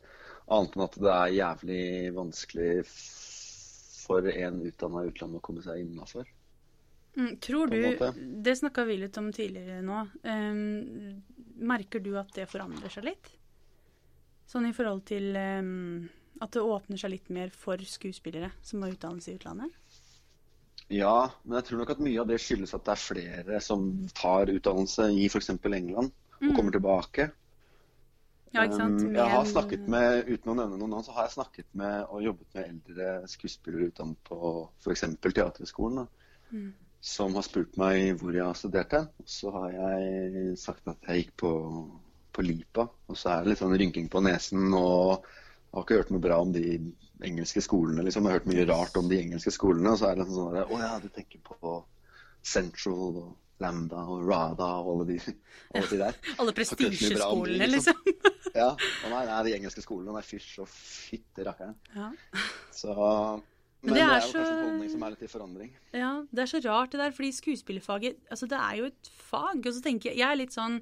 [0.52, 1.82] Annet enn at det er jævlig
[2.16, 2.70] vanskelig
[4.02, 6.30] for en utdanna i utlandet å komme seg innafor.
[7.12, 7.78] Mm, tror du,
[8.42, 11.20] det snakka vi litt om tidligere nå, Um,
[11.62, 13.28] merker du at det forandrer seg litt?
[14.48, 16.08] Sånn i forhold til um,
[16.42, 19.76] at det åpner seg litt mer for skuespillere som har utdannelse i utlandet?
[20.92, 23.86] Ja, men jeg tror nok at mye av det skyldes at det er flere som
[24.16, 25.52] tar utdannelse i f.eks.
[25.54, 26.10] England
[26.42, 27.28] og kommer tilbake.
[28.52, 29.00] Ja, ikke sant?
[29.00, 29.16] Med...
[29.16, 32.24] jeg har snakket med, uten å nevne noen navn, så har jeg snakket med og
[32.26, 35.06] jobbet med eldre skuespillere utdannet på f.eks.
[35.24, 36.62] Teaterhøgskolen, da,
[37.12, 39.08] som har spurt meg hvor jeg har studert hen.
[39.24, 41.52] Så har jeg sagt at jeg gikk på,
[42.36, 45.24] på Lipa, og så er det litt sånn rynking på nesen og
[45.72, 46.62] jeg har ikke hørt noe bra om de
[47.24, 48.02] engelske skolene.
[48.04, 48.26] liksom.
[48.26, 49.94] Jeg har hørt mye rart om de engelske skolene.
[49.94, 51.78] Og så er det sånn at, Å ja, du tenker på
[52.44, 53.30] Central og
[53.62, 55.16] Lambda og Rada og alle de,
[55.74, 56.18] alle de der.
[56.42, 58.02] Alle prestisjeskolene, liksom.
[58.06, 58.28] liksom.
[58.58, 60.12] Ja, og nei, nei, de engelske skolene.
[60.12, 61.72] Nei, fysj og fytti rakkeren.
[61.96, 62.10] Ja.
[62.74, 62.92] Så
[63.82, 65.70] Men, det det er er, jo så- kanskje en holdning som er litt i forandring.
[65.96, 69.56] Ja, det er så rart det der, fordi skuespillerfaget altså det er jo et fag.
[69.66, 70.76] Og så tenker jeg, jeg er litt sånn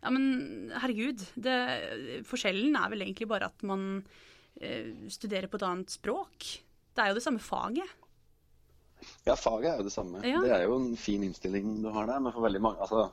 [0.00, 1.20] Ja, men herregud.
[1.36, 1.56] Det,
[2.30, 3.82] forskjellen er vel egentlig bare at man
[4.62, 6.46] eh, studerer på et annet språk.
[6.96, 7.90] Det er jo det samme faget.
[9.26, 10.20] Ja, faget er jo det samme.
[10.26, 10.40] Ja.
[10.44, 13.08] Det er jo en fin innstilling du har der, men for veldig mange Altså,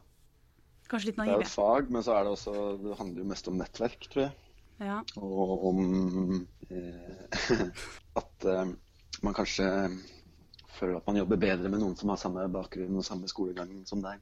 [0.88, 3.50] Kanskje litt det er jo fag, men så er det også Det handler jo mest
[3.52, 4.36] om nettverk, tror jeg.
[4.88, 5.00] ja.
[5.20, 5.82] Og om
[6.72, 7.58] eh,
[8.22, 8.72] at eh,
[9.26, 9.68] man kanskje
[10.78, 14.04] føler at man jobber bedre med noen som har samme bakgrunn og samme skolegang som
[14.04, 14.22] deg.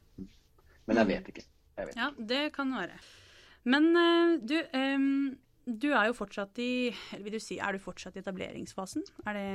[0.87, 1.43] Men jeg vet ikke.
[1.75, 1.97] Jeg vet.
[1.99, 2.97] ja, det kan være.
[3.67, 5.09] Men eh, du, em,
[5.65, 9.03] du er jo fortsatt i Eller vil du si, er du fortsatt i etableringsfasen?
[9.27, 9.47] Er det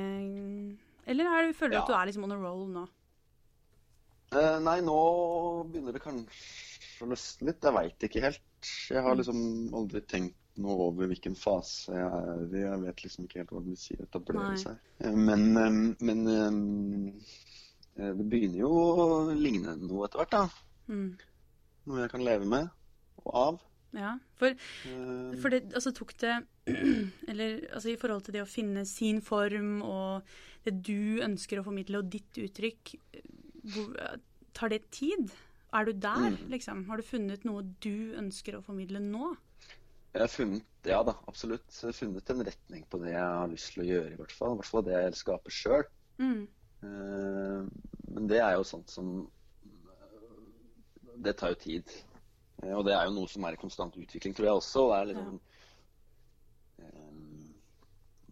[1.11, 1.83] Eller er du, føler du Ja.
[1.83, 2.85] at du er liksom on a roll nå?
[4.31, 4.97] Eh, nei, nå
[5.71, 7.65] begynner det kanskje å løsne litt.
[7.67, 8.45] Jeg veit ikke helt.
[8.93, 9.41] Jeg har liksom
[9.75, 12.61] aldri tenkt noe over hvilken fase jeg er i.
[12.63, 14.77] Jeg vet liksom ikke helt hva du vil si å etablere seg.
[15.03, 20.45] Eh, Men, eh, men eh, det begynner jo å ligne noe etter hvert, da.
[20.93, 21.09] Mm.
[21.91, 22.71] Noe jeg kan leve med
[23.25, 23.59] og av.
[23.93, 24.55] Ja, for
[25.43, 26.37] For det altså, tok det
[27.31, 30.23] Eller altså, i forhold til det å finne sin form og
[30.67, 32.95] det du ønsker å formidle, og ditt uttrykk,
[34.57, 35.31] tar det tid?
[35.73, 36.83] Er du der, liksom?
[36.89, 39.35] Har du funnet noe du ønsker å formidle nå?
[40.11, 41.69] Jeg har funnet, ja da, absolutt.
[41.71, 44.35] Jeg har funnet en retning på det jeg har lyst til å gjøre, i hvert
[44.35, 44.57] fall.
[44.57, 45.85] I hvert fall det jeg skaper sjøl.
[46.19, 46.41] Mm.
[46.83, 49.29] Men det er jo sånt som
[51.21, 51.91] Det tar jo tid.
[52.63, 54.85] Eh, Og det er jo noe som er i konstant utvikling, tror jeg også.
[54.89, 55.50] Og er liksom eh,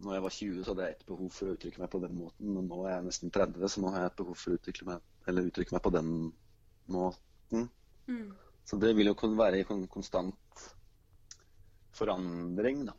[0.03, 2.15] når jeg var 20, så hadde jeg et behov for å uttrykke meg på den
[2.17, 2.53] måten.
[2.55, 4.87] Men nå er jeg nesten 30, så nå har jeg et behov for å uttrykke
[4.87, 6.11] meg, eller uttrykke meg på den
[6.95, 7.69] måten.
[8.07, 8.29] Mm.
[8.69, 10.65] Så det vil jo kunne være i kon konstant
[11.99, 12.95] forandring, da.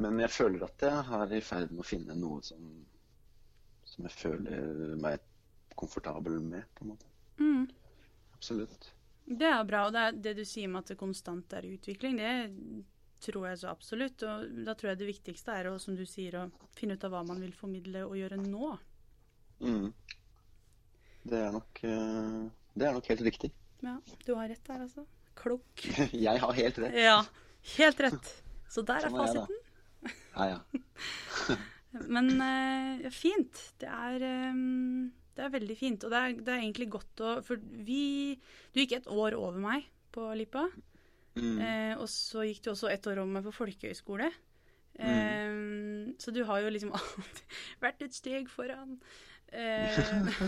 [0.00, 2.62] Men jeg føler at jeg er i ferd med å finne noe som,
[3.84, 5.20] som jeg føler meg
[5.76, 7.10] komfortabel med, på en måte.
[7.40, 7.66] Mm.
[8.34, 8.90] Absolutt.
[9.30, 9.84] Det er bra.
[9.86, 12.30] Og det, det du sier om at det konstant er i utvikling, det
[13.24, 14.22] tror jeg så absolutt.
[14.26, 17.14] Og da tror jeg det viktigste er å, som du sier, å finne ut av
[17.14, 18.74] hva man vil formidle og gjøre nå.
[19.60, 19.90] Mm.
[21.30, 23.50] Det er nok eh, Det er nok helt riktig.
[23.84, 25.04] Ja, du har rett der, altså.
[25.40, 25.84] Klok.
[26.26, 26.96] Jeg har helt rett.
[26.96, 27.18] Ja,
[27.76, 28.32] helt rett.
[28.70, 29.60] Så der er Sånn er fasiten.
[30.36, 31.56] Ja, ja.
[32.14, 33.64] Men eh, ja, fint.
[33.82, 34.60] Det er, eh,
[35.36, 36.04] det er veldig fint.
[36.06, 38.36] Og det er, det er egentlig godt å For vi
[38.72, 40.68] Du gikk et år over meg på Lipa.
[41.38, 41.58] Mm.
[41.62, 44.30] Eh, og så gikk du også ett år om meg på folkehøyskole.
[44.98, 48.96] Eh, Så du har jo liksom alltid vært et steg foran.
[49.52, 50.40] Eh,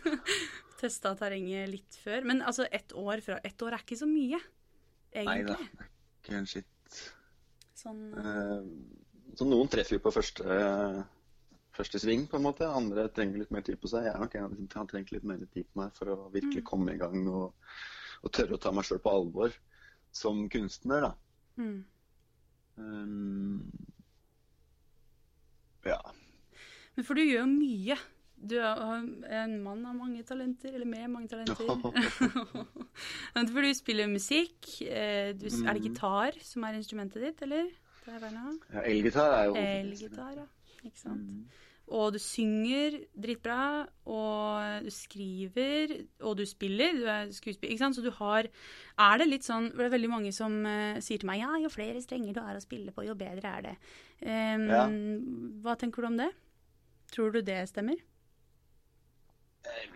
[0.80, 2.24] Testa terrenget litt før.
[2.28, 4.40] Men altså, ett år fra Ett år er ikke så mye,
[5.14, 5.54] Nei da.
[5.58, 5.88] egentlig.
[6.22, 7.00] Ikke en skitt.
[7.80, 8.66] Sånn Eh,
[9.38, 10.42] Så noen treffer jo på første,
[11.76, 12.66] første sving, på en måte.
[12.66, 14.08] Andre trenger litt mer tid på seg.
[14.08, 16.96] Jeg er de som har trengt litt mer tid på meg for å virkelig komme
[16.96, 17.52] i gang og,
[18.24, 19.54] og tørre å ta meg sjøl på alvor
[20.12, 21.12] som kunstner, da.
[21.60, 21.84] mm.
[22.80, 23.66] Um,
[25.84, 26.00] ja.
[26.96, 27.96] Men for du gjør mye.
[28.40, 28.80] Du er
[29.42, 31.68] en mann av mange talenter, eller med mange talenter.
[33.34, 34.70] Men for du spiller musikk.
[34.86, 37.68] eh, Du, er det gitar som er instrumentet ditt, eller?
[38.06, 38.22] Det er
[38.72, 40.46] ja Elgitar er jo Elgitar, ja.
[40.80, 41.58] Ikke sant.
[41.90, 46.94] Og du synger dritbra, og du skriver, og du spiller.
[46.94, 47.98] Du er skuespiller, ikke sant.
[47.98, 48.46] Så du har
[49.00, 51.50] Er det litt sånn For det er veldig mange som uh, sier til meg ja,
[51.62, 53.74] jo flere strenger du er å spille på, jo bedre er det.
[54.22, 54.84] Um, Ja.
[55.64, 56.30] Hva tenker du om det?
[57.10, 57.98] Tror du det stemmer?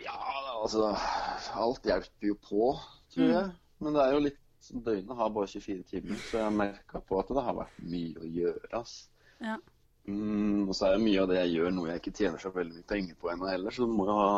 [0.03, 0.17] Ja,
[0.61, 0.91] altså
[1.55, 2.73] Alt hjelper jo på,
[3.15, 3.53] tror jeg.
[3.81, 7.29] Men det er jo litt Døgnet har bare 24 timer, så jeg merka på at
[7.37, 8.69] det har vært mye å gjøre.
[8.79, 8.95] ass.
[9.45, 9.59] Ja.
[10.05, 12.51] Mm, og så er jo mye av det jeg gjør noe jeg ikke tjener så
[12.53, 14.33] veldig mye penger på ennå heller, så du må jo ha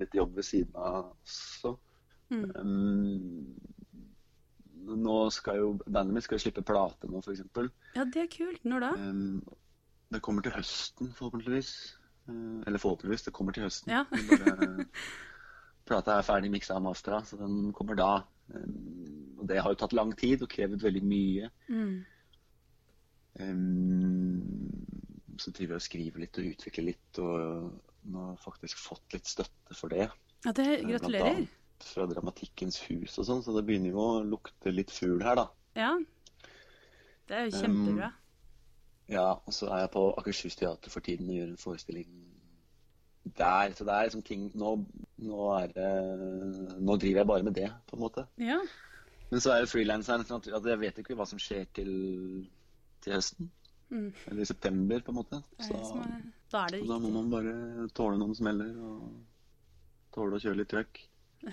[0.00, 1.74] litt jobb ved siden av også.
[2.30, 2.44] Mm.
[2.56, 3.44] Um,
[5.04, 7.42] nå skal jo bandet mitt skal slippe plate nå, f.eks.
[7.96, 8.62] Ja, det er kult.
[8.64, 8.92] Når da?
[8.96, 9.42] Um,
[10.10, 11.72] det kommer til høsten, forhåpentligvis.
[12.30, 13.92] Uh, eller forhåpentligvis, det kommer til høsten.
[13.92, 14.06] Ja.
[14.08, 14.86] Bare,
[15.90, 18.14] plata er ferdig miksa og mastra, så den kommer da.
[18.54, 21.52] Um, og det har jo tatt lang tid og krevd veldig mye.
[21.68, 22.00] Mm.
[23.38, 24.40] Um,
[25.40, 29.16] så driver jeg og skriver litt og utvikler litt, og nå har jeg faktisk fått
[29.16, 30.10] litt støtte for det.
[30.44, 31.46] Ja, det, Eh, gratulerer.
[31.80, 35.46] Fra Dramatikkens hus og sånn, så det begynner jo å lukte litt fugl her, da.
[35.78, 35.94] Ja.
[37.28, 38.10] Det er jo kjempebra.
[39.10, 42.10] Ja, og så er jeg på Akershus Teater for tiden og gjør en forestilling
[43.24, 43.72] der.
[43.74, 44.76] Så det er liksom ting Nå,
[45.18, 48.26] nå er det Nå driver jeg bare med det, på en måte.
[48.38, 48.60] Ja.
[49.30, 51.90] Men så er jo frilanseren sånn at jeg vet ikke hva som skjer til,
[53.04, 53.50] til høsten.
[53.90, 54.10] Mm.
[54.30, 55.40] Eller i september, på en måte.
[55.58, 59.08] Er Så, er, da er da må man bare tåle noen smeller og
[60.14, 61.02] tåle å kjøre litt trøkk.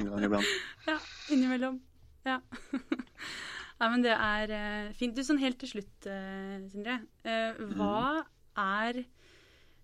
[0.00, 0.52] en gang iblant.
[0.88, 0.98] Ja,
[1.34, 1.80] innimellom.
[2.26, 2.40] Ja.
[3.82, 5.14] Nei, men det er uh, fint.
[5.16, 7.00] Du, sånn helt til slutt, uh, Sindre.
[7.26, 8.22] Uh, hva
[8.58, 9.00] er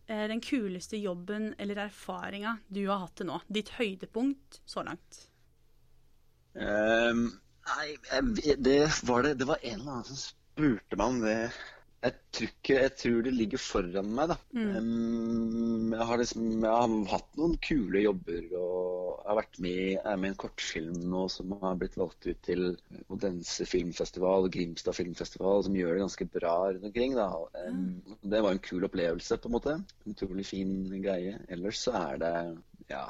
[0.09, 3.41] eh, den kuleste jobben eller erfaringa du har hatt til nå?
[3.49, 5.23] Ditt høydepunkt så langt?
[6.59, 7.31] Ehm,
[7.69, 8.79] nei, jeg, det
[9.09, 11.41] var det Det var en eller annen som spurte meg om det.
[11.99, 14.37] Jeg tror, ikke, jeg tror det ligger foran meg, da.
[14.55, 19.81] Ehm, jeg, har liksom, jeg har hatt noen kule jobber og jeg har vært med,
[19.99, 22.63] er med i en kortfilm nå som har blitt valgt ut til
[23.13, 27.19] Odense filmfestival og Grimstad filmfestival, som gjør det ganske bra rundt omkring.
[27.19, 27.27] da.
[27.67, 28.17] Mm.
[28.23, 29.79] det var en kul opplevelse, på en måte.
[30.09, 31.35] Utrolig fin greie.
[31.51, 32.33] Ellers så er det
[32.95, 33.09] ja,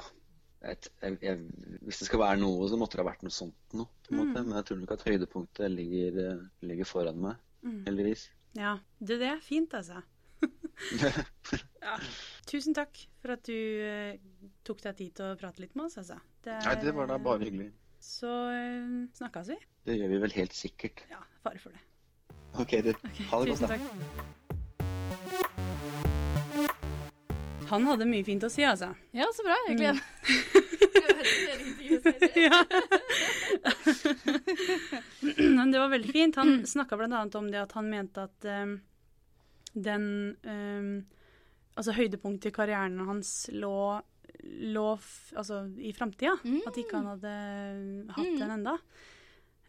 [0.66, 1.38] et, jeg, jeg,
[1.86, 3.88] hvis det skal være noe, så måtte det ha vært noe sånt noe.
[4.10, 4.42] måte.
[4.42, 7.42] Men jeg tror nok at høydepunktet ligger, eh, ligger foran meg,
[7.86, 8.28] heldigvis.
[8.58, 10.02] Ja, det, det er fint, altså.
[11.84, 11.94] ja.
[12.48, 14.14] Tusen takk for at du uh,
[14.66, 16.18] tok deg tid til å prate litt med oss, altså.
[16.44, 17.70] Det, Nei, det var da bare hyggelig.
[18.02, 19.60] Så uh, snakkes vi.
[19.88, 21.04] Det gjør vi vel helt sikkert.
[21.12, 21.84] Ja, fare for det.
[22.58, 22.92] OK, du.
[23.30, 23.76] Ha det godt, da.
[23.76, 24.36] takk.
[27.70, 28.90] Han hadde mye fint å si, altså.
[29.16, 29.56] Ja, så bra.
[29.68, 30.02] Jeg gleder
[32.48, 32.64] ja.
[35.38, 36.36] Men det var veldig fint.
[36.36, 37.22] Han snakka bl.a.
[37.38, 38.76] om det at han mente at um,
[39.74, 40.04] den
[40.44, 40.90] um,
[41.78, 44.00] Altså høydepunktet i karrieren hans lå,
[44.74, 44.86] lå
[45.38, 46.32] altså, i framtida.
[46.66, 47.34] At ikke han hadde
[48.16, 48.72] hatt den enda.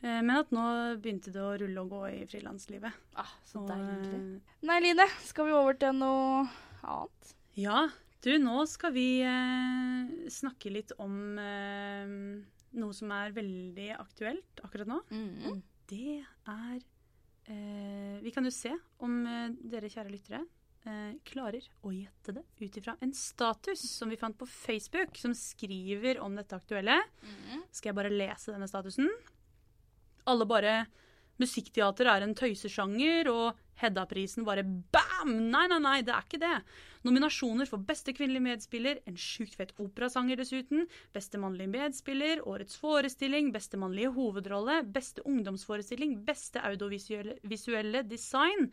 [0.02, 0.64] Eh, Men at nå
[1.04, 2.98] begynte det å rulle og gå i frilanslivet.
[3.14, 4.10] Ah, så deilig.
[4.10, 6.48] eh, Nei, Line, skal vi over til noe
[6.82, 7.36] annet?
[7.60, 7.90] Ja,
[8.24, 12.14] du, nå skal vi eh, snakke litt om eh,
[12.80, 15.00] noe som er veldig aktuelt akkurat nå.
[15.12, 15.60] Mm.
[15.90, 16.78] Det er
[17.50, 18.72] eh, Vi kan jo se
[19.04, 20.44] om eh, dere kjære lyttere
[20.86, 25.36] eh, klarer å gjette det ut ifra en status som vi fant på Facebook, som
[25.36, 27.00] skriver om dette aktuelle.
[27.24, 27.66] Mm.
[27.72, 29.12] Skal jeg bare lese denne statusen?
[30.30, 30.80] Alle bare
[31.40, 35.30] Musikkteater er en tøysesjanger, og Hedda-prisen bare bam!
[35.48, 36.56] Nei, nei, nei, det er ikke det.
[37.08, 40.84] Nominasjoner for beste kvinnelige medspiller, en sjukt fett operasanger dessuten,
[41.16, 48.68] beste mannlige medspiller, årets forestilling, beste mannlige hovedrolle, beste ungdomsforestilling, beste audiovisuelle design.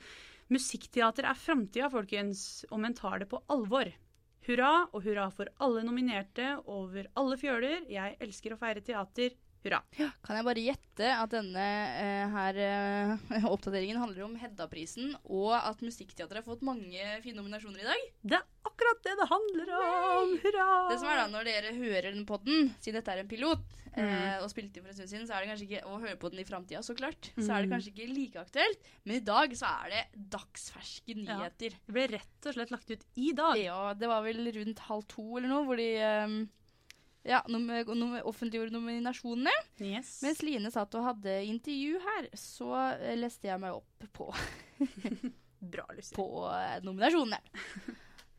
[0.51, 3.93] Musikkteater er framtida, folkens, og men tar det på alvor.
[4.47, 7.87] Hurra, og hurra for alle nominerte over alle fjøler.
[7.91, 9.35] Jeg elsker å feire teater.
[9.67, 9.83] Hurra.
[10.25, 11.67] Kan jeg bare gjette at denne
[12.01, 17.83] eh, her eh, oppdateringen handler om Hedda-prisen, og at Musikkteatret har fått mange fine nominasjoner
[17.83, 18.05] i dag?
[18.23, 20.37] Det er akkurat det det handler om!
[20.45, 20.69] Hurra!
[20.91, 24.05] Det som er da, Når dere hører den podden, siden dette er en pilot, Mm.
[24.13, 26.17] eh, og spilte inn for en stund siden, så er det kanskje ikke å høre
[26.21, 27.31] på den i framtida, så klart.
[27.33, 27.53] Så Mm.
[27.57, 30.03] er det kanskje ikke like aktuelt, men i dag så er det
[30.35, 31.71] dagsferske nyheter.
[31.87, 33.57] Det ble rett og slett lagt ut i dag.
[33.57, 36.37] Ja, det var vel rundt halv to eller noe, hvor de eh,
[37.27, 37.41] ja,
[38.25, 39.53] offentliggjorde nominasjonene.
[39.83, 40.21] Yes.
[40.25, 44.29] Mens Line satt og hadde intervju her, så eh, leste jeg meg opp på,
[45.77, 46.15] Bra, Lucy.
[46.17, 47.41] på eh, nominasjonene.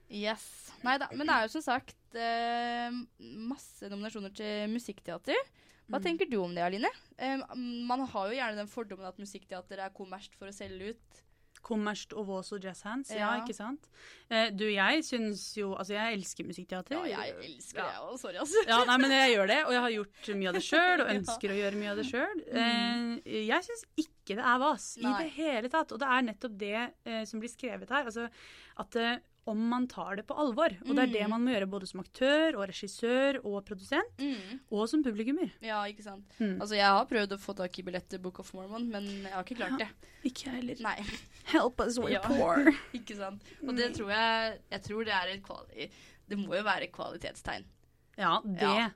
[0.08, 0.44] Yes.
[0.88, 1.10] Nei da.
[1.12, 2.92] Men det er jo som sagt eh,
[3.50, 5.42] masse nominasjoner til musikkteater.
[5.88, 6.04] Hva Mm.
[6.04, 6.90] tenker du om det, Aline?
[7.18, 7.40] Eh,
[7.88, 11.22] man har jo gjerne den fordommen at musikkteater er kommersielt for å selge ut.
[11.68, 13.10] Kommerst og Vås og Jazz Hands.
[13.12, 13.44] Ja, Ja.
[13.44, 13.90] ikke sant?
[14.32, 16.96] Eh, du, jeg syns jo Altså, jeg elsker musikkteater.
[17.10, 18.18] Ja, jeg elsker det òg.
[18.22, 18.64] Sorry, altså.
[18.70, 21.12] Ja, nei, men jeg gjør det, og jeg har gjort mye av det sjøl, og
[21.18, 22.44] ønsker å gjøre mye av det sjøl.
[22.64, 25.92] Eh, jeg syns ikke det er vas i det hele tatt.
[25.96, 26.76] Og det er nettopp det
[27.06, 28.08] eh, som blir skrevet her.
[28.08, 28.30] Altså
[28.84, 31.30] at eh, om man tar det på alvor, og det er det Mm.
[31.30, 34.60] man må gjøre både som aktør og regissør og produsent, Mm.
[34.72, 35.52] og som publikummer.
[35.62, 36.26] Ja, ikke sant.
[36.40, 36.60] Mm.
[36.62, 39.32] Altså, jeg har prøvd å få tak i billett til Book of Mormon, men jeg
[39.34, 39.88] har ikke klart det.
[40.24, 40.76] Ikke jeg heller.
[40.82, 41.04] Nei.
[41.46, 42.20] Help us, we're Ja.
[42.22, 42.66] poor.
[42.94, 43.42] Ikke sant.
[43.68, 45.90] Og det tror jeg Jeg tror det er et kvali...
[46.30, 47.64] Det må jo være et kvalitetstegn.
[48.18, 48.90] Ja, det, Ja.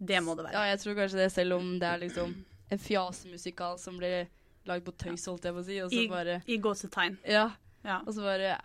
[0.00, 0.52] det må det være.
[0.52, 2.34] Ja, jeg tror kanskje det, selv om det er liksom
[2.72, 4.26] en fjasemusikal som blir
[4.66, 7.18] lagd på tøys, holdt jeg på å si, og så I, bare I gåsetegn.
[7.28, 7.50] Ja.
[7.84, 7.98] Ja.
[8.04, 8.56] Og så bare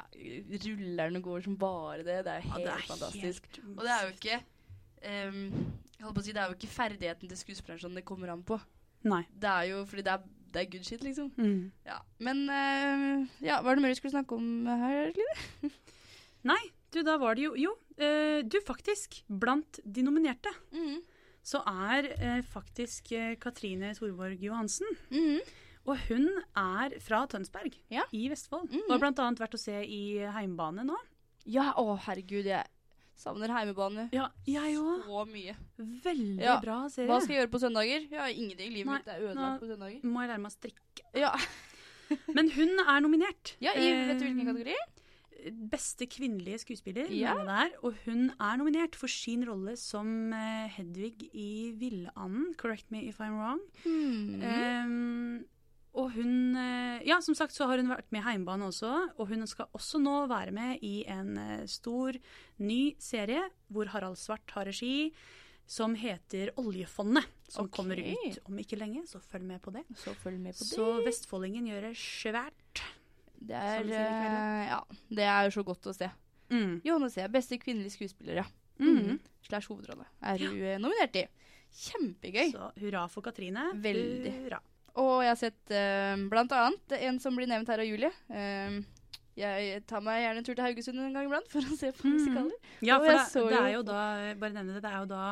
[0.66, 2.18] ruller den og går som bare det.
[2.26, 3.46] Det er jo helt ja, er fantastisk.
[3.56, 4.40] helt Og det er jo ikke
[5.30, 5.42] um,
[5.96, 8.34] Jeg holdt på å si, det er jo ikke ferdigheten til skuespilleren som det kommer
[8.34, 8.58] an på.
[9.08, 9.22] Nei.
[9.32, 11.32] Det er jo fordi det er, det er good shit, liksom.
[11.40, 11.72] Mm.
[11.88, 12.00] Ja.
[12.20, 15.72] Men uh, ja, hva er det mer vi skulle snakke om her, Line?
[16.52, 16.62] Nei,
[16.94, 21.00] du, da var det jo Jo, uh, du faktisk, blant de nominerte, Mm.
[21.46, 24.92] så er uh, faktisk Katrine Thorborg Johansen.
[25.14, 25.40] Mhm.
[25.86, 28.04] Og hun er fra Tønsberg Ja.
[28.12, 28.70] i Vestfold.
[28.72, 28.88] Mm.
[28.90, 30.96] Og har annet vært å se i Heimbane nå.
[31.46, 32.66] Ja, å herregud, jeg
[33.16, 34.74] savner heimebane Ja, jeg
[35.06, 35.54] så mye.
[35.78, 36.60] Veldig Ja.
[36.60, 37.08] bra serie.
[37.08, 38.10] Hva skal jeg gjøre på søndager?
[38.10, 38.74] Jeg har ingenting.
[38.74, 40.02] Livet Nei, mitt er ødelagt på søndager.
[40.04, 41.06] Må jeg lære meg å strikke.
[41.14, 41.32] Ja,
[42.36, 43.56] Men hun er nominert.
[43.62, 44.76] ja i, vet du hvilken Eh, kategori?
[45.70, 47.34] Beste kvinnelige skuespiller, Ja.
[47.36, 47.80] mener jeg det er.
[47.86, 52.56] Og hun er nominert for sin rolle som eh, Hedvig i Villanden.
[52.58, 53.60] Correct me if I'm wrong.
[53.86, 54.42] Mm.
[54.42, 55.46] Ehm,
[55.96, 58.92] og hun eh, Ja, som sagt så har hun vært med i Heimbane også.
[59.20, 62.18] Og hun skal også nå være med i en eh, stor,
[62.60, 65.12] ny serie hvor Harald Svart har regi.
[65.66, 67.26] Som heter Oljefondet.
[67.50, 67.74] Som okay.
[67.80, 69.82] kommer ut om ikke lenge, så følg med på det.
[69.98, 70.76] Så følg med på det.
[70.76, 72.84] Så Vestfoldingen gjør det svært.
[73.40, 76.12] det er, eh, ja, det er så godt å se.
[76.54, 76.84] Mm.
[76.86, 77.26] Johanne C.
[77.34, 78.46] Beste kvinnelige skuespiller, ja.
[78.78, 79.18] Mm.
[79.48, 80.06] Slash hovedrolle.
[80.22, 80.78] Er hun ja.
[80.82, 81.26] nominert i.
[81.76, 82.54] Kjempegøy.
[82.54, 83.72] Så hurra for Katrine.
[83.82, 84.38] Veldig.
[84.44, 84.62] Hurra.
[84.96, 88.12] Og jeg har sett uh, blant annet en som blir nevnt her av Julie.
[88.32, 88.82] Uh,
[89.36, 92.08] jeg tar meg gjerne en tur til Haugesund en gang iblant for å se på
[92.08, 92.46] musikaler.
[92.54, 92.54] musikaler.
[92.88, 95.24] Ja, Og for det, det er jo- da bare nevne det, det er jo da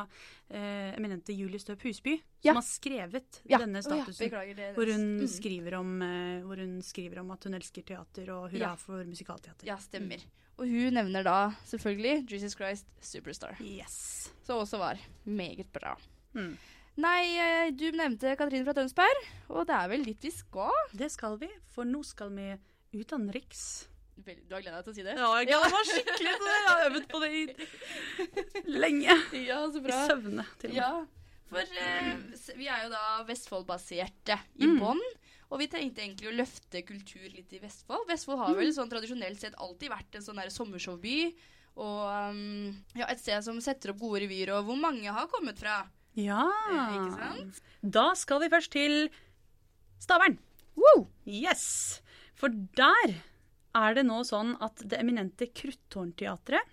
[0.50, 2.52] eh, eminente Julie Støp Husby Ja.
[2.52, 3.56] som har skrevet Ja.
[3.62, 4.28] denne Å ja, statusen.
[4.54, 4.74] det.
[4.76, 5.26] hvor, hun Mm.
[5.26, 8.74] skriver om, eh, hvor hun skriver om at hun elsker teater og hurra Ja.
[8.76, 9.64] for musikalteater.
[9.64, 10.20] Ja, stemmer.
[10.58, 13.56] Og hun nevner da selvfølgelig Jesus Christ Superstar.
[13.58, 14.30] Yes.
[14.44, 15.96] Som også var meget bra.
[16.34, 16.58] Mm.
[16.96, 20.70] Nei, eh, du nevnte Katrine fra Tønsberg, og det er vel dit vi skal?
[20.94, 22.52] Det skal vi, for nå skal vi
[22.94, 23.64] utenriks.
[24.22, 25.16] Vel, Du har gleda deg til å si det?
[25.18, 26.54] Ja, jeg gleder meg skikkelig til det.
[26.54, 27.42] Jeg har øvd på det i
[28.84, 29.16] lenge.
[29.42, 29.96] Ja, så bra.
[30.04, 30.78] I søvne, til og med.
[30.78, 30.92] Ja,
[31.50, 32.12] for eh,
[32.60, 34.78] vi er jo da Vestfold-baserte i Mm.
[34.84, 35.02] bånn.
[35.50, 38.06] Og vi tenkte egentlig å løfte kultur litt i Vestfold.
[38.08, 41.34] Vestfold har vel sånn tradisjonelt sett alltid vært en sånn der sommershowby.
[41.74, 45.58] Og um, ja, et sted som setter opp gode revyer, og hvor mange har kommet
[45.58, 45.82] fra.
[46.18, 46.44] Ja.
[46.70, 47.60] Eh, ikke sant?
[47.82, 49.08] Da skal vi først til
[50.02, 50.38] Stavern.
[50.78, 51.06] Wow!
[51.26, 52.02] Yes!
[52.34, 53.16] For der
[53.74, 56.70] er det nå sånn at det eminente Kruttårnteatret,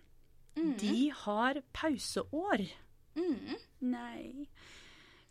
[0.81, 2.65] de har pauseår.
[3.15, 3.55] Mm.
[3.87, 4.47] Nei.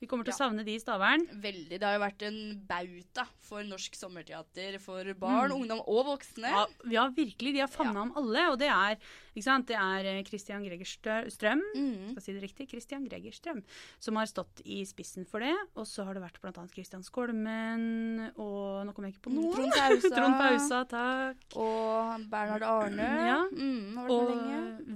[0.00, 1.26] Vi kommer til å savne de i Stavern.
[1.42, 1.76] Veldig.
[1.76, 6.48] Det har jo vært en bauta for norsk sommerteater for barn, ungdom og voksne.
[6.48, 7.52] Ja, ja, virkelig.
[7.52, 8.46] De har favna om alle.
[8.52, 8.96] Og det er?
[9.30, 10.88] Det er eh, Christian Greger
[11.30, 12.10] Strøm, Mm.
[12.16, 13.60] skal si det riktig, Christian Greger Strøm,
[14.02, 15.52] som har stått i spissen for det.
[15.76, 16.64] Og så har det vært bl.a.
[16.72, 19.52] Christian Skolmen og Nå kommer jeg ikke på noen.
[19.54, 20.10] Trond Pausa.
[20.16, 21.44] Trond Pausa, takk.
[21.60, 23.10] Og Bernhard Arne.
[23.28, 23.38] Ja.
[23.52, 24.32] Mm, Og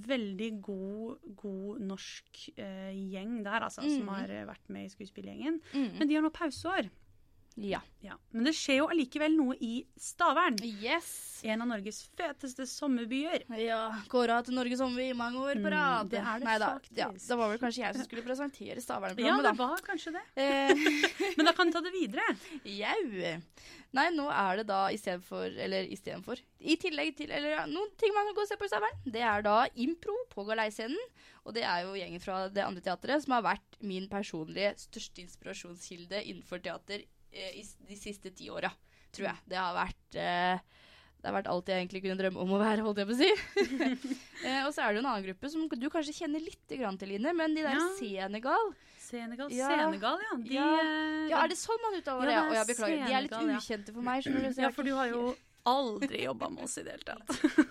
[0.08, 4.08] veldig god, god norsk eh, gjeng der, altså, som Mhm.
[4.16, 5.60] har eh, vært med i skuespillergjengen.
[5.74, 5.90] Mm.
[5.98, 6.90] Men de har nå pauseår.
[7.54, 7.80] Ja.
[8.02, 8.16] Ja.
[8.34, 10.56] Men det skjer jo allikevel noe i Stavern.
[10.82, 11.40] Yes.
[11.46, 13.44] En av Norges feteste sommerbyer.
[13.60, 13.78] Ja,
[14.10, 16.98] Kåra til Norges sommerby i mange år på Mm, det er det Neida, faktisk.
[16.98, 20.24] Ja, det var vel kanskje jeg som skulle presentere Stavern-programmet, det var kanskje det.
[20.36, 20.84] Eh,
[21.38, 22.26] Men da kan du ta det videre.
[22.64, 23.32] Jau.
[23.94, 26.40] Nei, nå er det da istedenfor Eller istedenfor.
[26.58, 29.00] I tillegg til Eller ja, noen ting man kan gå og se på i Stavern.
[29.06, 30.98] Det er da impro på Galeiscenen.
[31.44, 35.22] Og det er jo gjengen fra det andre teatret som har vært min personlige største
[35.22, 38.70] inspirasjonskilde innenfor teater i de siste ti åra,
[39.14, 39.36] tror jeg.
[39.50, 40.58] Det har vært eh,
[41.24, 43.20] det har vært alt jeg egentlig kunne drømme om å være, holdt jeg på å
[43.22, 43.28] si.
[44.44, 46.98] eh, og så er det jo en annen gruppe som du kanskje kjenner litt grann
[47.00, 47.86] til, Line, men de der Ja.
[47.96, 48.74] Senegal.
[49.00, 49.70] Senegal, Ja.
[49.72, 50.36] Senegal, ja.
[50.36, 50.68] De, Ja.
[50.82, 52.36] eh, Ja, er det sånn man uttaler Ja, det?
[52.36, 53.06] er Å, jeg beklager.
[53.06, 54.56] De er litt Senegal, ukjente for meg.
[54.58, 55.22] ja, for du har jo
[55.66, 57.28] aldri jobba med oss i det hele tatt.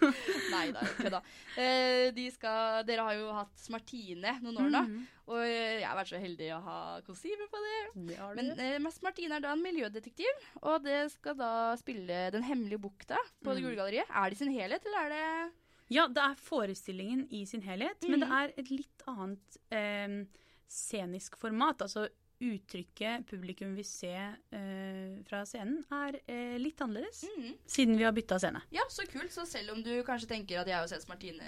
[0.54, 1.20] Nei da, kødda.
[1.62, 5.04] Eh, de skal, dere har jo hatt Smartine noen år nå, -hmm.
[5.28, 8.08] og jeg har vært så heldig å ha kostyme på det.
[8.10, 10.34] Det har Men eh, Smartine er da en miljødetektiv,
[10.64, 13.70] og det skal da spille Den hemmelige bukta på det Mm.
[13.70, 14.10] gule galleriet.
[14.10, 15.52] Er det i sin helhet, eller er det
[15.90, 18.34] Ja, det er forestillingen i sin helhet, men det Mhm.
[18.44, 20.26] er et litt annet eh,
[20.68, 21.78] scenisk format.
[21.82, 22.08] Altså
[22.44, 27.24] uttrykket publikum vil se eh, fra scenen, er eh, litt annerledes.
[27.38, 27.54] Mhm.
[27.66, 28.62] Siden vi har bytta scene.
[28.76, 29.32] Ja, så kult.
[29.32, 31.44] Så selv om du kanskje tenker at jeg har sett Martine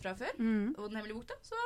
[0.00, 0.74] fra før, Mhm.
[0.78, 1.56] og Den hemmelige bukta, så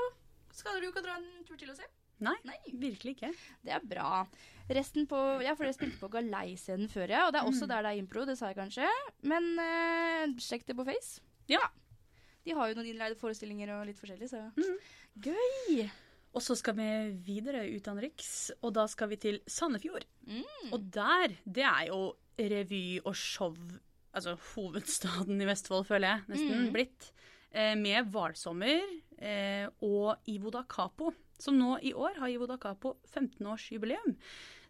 [0.53, 1.85] skal du ikke dra en tur til og se.
[2.21, 2.57] Nei, Nei.
[2.79, 3.33] virkelig ikke.
[3.65, 4.27] Det er bra.
[4.71, 7.27] Resten på Ja, for dere spilte på Galeiscenen før, ja.
[7.27, 7.69] Og det er også Mm.
[7.69, 8.89] der det er impro, det sa jeg kanskje.
[9.23, 11.21] Men eh, sjekk det på Face.
[11.49, 11.59] Ja.
[12.45, 14.79] De har jo noen innleide forestillinger og litt forskjellig, så mm.
[15.21, 15.91] Gøy!
[16.35, 16.89] Og så skal vi
[17.27, 20.07] videre utenriks, og da skal vi til Sandefjord.
[20.27, 20.73] Mm.
[20.75, 22.01] Og der, det er jo
[22.35, 23.55] revy og show,
[24.11, 26.73] altså hovedstaden i Vestfold, føler jeg, nesten mm.
[26.75, 27.13] blitt.
[27.55, 28.83] Eh, med Hvalsommer
[29.23, 34.17] eh, og Ivo da Capo, som nå i år har Ivo da Capo 15-årsjubileum.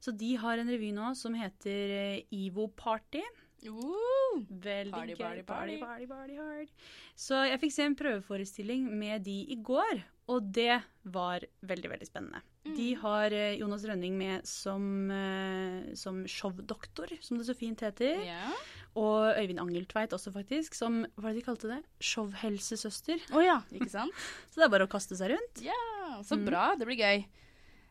[0.05, 3.25] Så de har en revy nå som heter eh, Ivo Party.
[3.67, 6.07] Uh, Veldig Party, party, Party, party.
[6.11, 6.69] party, hard.
[7.17, 10.03] Så jeg fikk se en prøveforestilling med de i går,
[10.33, 10.81] og det
[11.15, 12.41] var veldig, veldig spennende.
[12.65, 12.75] Mm.
[12.79, 18.23] De har eh, Jonas Rønning med som, eh, som showdoktor, som det så fint heter.
[18.25, 18.53] Yeah.
[18.97, 21.81] Og Øyvind Angeltveit også, faktisk, som hva er det de kalte det?
[22.01, 23.21] Showhelsesøster.
[23.35, 24.13] Oh, ja, ikke sant?
[24.51, 25.61] Så det er bare å kaste seg rundt.
[25.65, 26.45] Ja, så Mm.
[26.49, 26.67] bra.
[26.79, 27.25] Det blir gøy.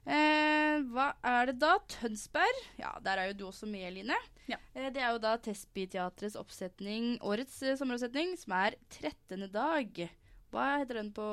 [0.05, 1.78] Eh, hva er det da?
[1.88, 2.63] Tønsberg.
[2.80, 4.17] Ja, der er jo du også med, Line.
[4.52, 4.58] Ja.
[4.76, 9.48] Eh, det er jo da Testby-teatrets oppsetning, årets eh, sommeroppsetning, som er 13.
[9.54, 10.04] dag.
[10.54, 11.24] Hva heter den på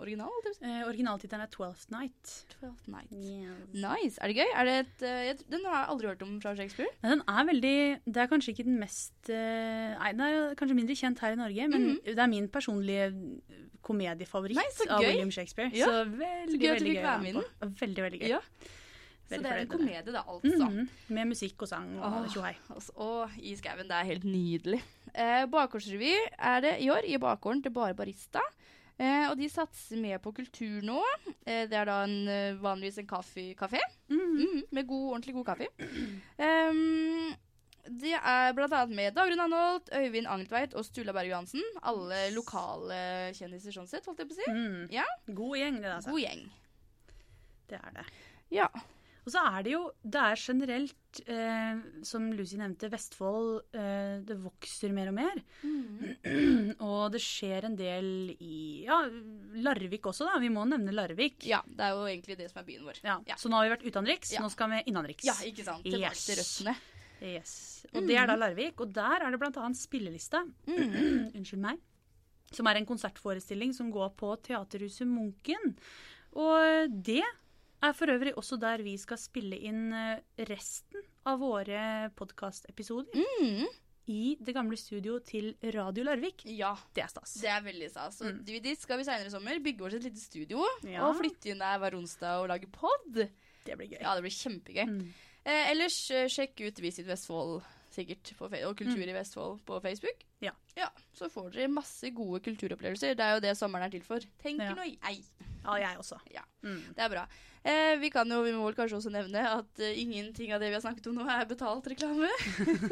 [0.00, 0.32] original?
[0.64, 2.30] Eh, Originaltittelen er Twelfth Night.
[2.54, 3.10] Twelfth Night.
[3.12, 3.74] Yes.
[3.76, 4.16] Nice.
[4.24, 4.52] Er det gøy?
[4.56, 6.88] Er det et, eh, jeg, den har jeg aldri hørt om fra Shakespeare.
[7.02, 7.74] Nei, den er veldig
[8.06, 11.68] Det er kanskje ikke den mest Nei, den er kanskje mindre kjent her i Norge,
[11.74, 13.10] men det er min personlige
[13.84, 15.04] komediefavoritt så av.
[15.04, 15.68] William Shakespeare.
[15.76, 15.90] Ja.
[15.90, 17.76] Så veldig, Så gøy at du veldig fikk være med i den.
[17.82, 18.32] Veldig, veldig gøy.
[18.32, 18.40] Ja.
[19.36, 20.68] Så det er en komedie, da, altså.
[20.70, 20.88] Mhm.
[21.08, 22.54] Med musikk og sang og tjohei.
[22.70, 23.88] Altså, og i skauen.
[23.88, 24.82] Det er helt nydelig.
[25.14, 28.40] Eh, Bakgårdsrevy er det i år, i bakgården til Bare Barista.
[28.98, 31.00] Eh, og de satser mer på kultur nå.
[31.46, 34.36] Eh, det er da en, eh, vanligvis en kaffekafé Mhm.
[34.38, 35.66] Mhm, med god, ordentlig god kaffe.
[36.38, 37.34] Um,
[37.84, 41.62] det er annet med Dagrun Anholt, Øyvind Angeltveit og Stula Berg Johansen.
[41.82, 44.50] Alle lokale kjendiser sånn sett, holdt jeg på å si.
[44.50, 44.92] Mm.
[44.92, 46.10] Ja, God gjeng, det, altså.
[46.10, 46.50] god gjeng.
[47.68, 48.06] Det er det.
[48.50, 48.68] Ja.
[49.24, 54.36] Og så er det jo Det er generelt, eh, som Lucy nevnte, Vestfold eh, Det
[54.42, 55.38] vokser mer og mer.
[56.84, 58.08] og det skjer en del
[58.38, 59.00] i Ja,
[59.64, 60.38] Larvik også, da.
[60.42, 61.44] Vi må nevne Larvik.
[61.48, 63.00] ja, det er jo egentlig det som er byen vår.
[63.04, 63.36] Ja, Ja.
[63.40, 64.42] Så nå har vi vært utenriks, Ja.
[64.44, 65.24] nå skal vi innenriks.
[65.24, 65.84] Ja, ikke sant?
[65.84, 66.26] Tilbake Yes.
[66.26, 66.76] til røttene.
[67.24, 67.86] Yes.
[67.94, 70.42] Og det er da Larvik, og der er det blant annet Spillelista.
[70.68, 71.78] Unnskyld meg.
[72.52, 75.72] Som er en konsertforestilling som går på Teaterhuset Munken.
[76.36, 77.22] Og det
[77.88, 80.20] er for øvrig også der vi skal spille inn eh,
[80.50, 83.24] resten av våre podkastepisoder.
[83.40, 83.66] Mm.
[84.06, 86.42] i det gamle studioet til Radio Larvik.
[86.44, 87.30] Ja, Det er stas.
[87.40, 88.18] det er veldig stas.
[88.18, 88.44] Så Mm.
[88.44, 91.08] dit skal vi senere i sommer bygge oss et lite studio Ja.
[91.08, 93.00] og flytte inn der hver onsdag og lage pod.
[93.64, 94.02] Det blir gøy.
[94.02, 94.84] Ja, det blir kjempegøy.
[94.86, 95.14] Mm.
[95.46, 100.18] Eh, ellers eh, sjekk ut Visit Vestfold sikkert på, og Kultur i Vestfold på Facebook.
[100.20, 100.42] Mm.
[100.42, 100.52] Ja.
[100.76, 100.88] ja.
[101.14, 103.16] Så får dere masse gode kulturopplevelser.
[103.16, 104.20] Det er jo det sommeren er til for.
[104.42, 104.74] Tenker Ja.
[104.74, 105.24] nå jeg.
[105.64, 106.20] Ja, jeg også.
[106.32, 106.44] Ja.
[106.64, 106.80] Mm.
[106.94, 107.24] Det er bra.
[107.64, 110.68] Eh, vi kan jo, vi må vel kanskje også nevne at uh, ingenting av det
[110.68, 112.28] vi har snakket om nå, er betalt reklame.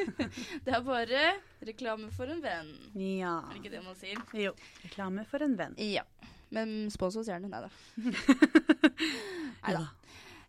[0.64, 1.25] det er bare
[1.68, 2.70] reklame for en venn.
[2.97, 3.37] Ja.
[3.45, 4.23] Er det ikke det man sier?
[4.33, 4.55] Jo.
[4.87, 5.77] Reklame for en venn.
[5.77, 6.07] Ja.
[6.53, 7.53] Men spons oss gjerne.
[7.53, 7.70] Nei da.
[9.66, 9.85] Nei da.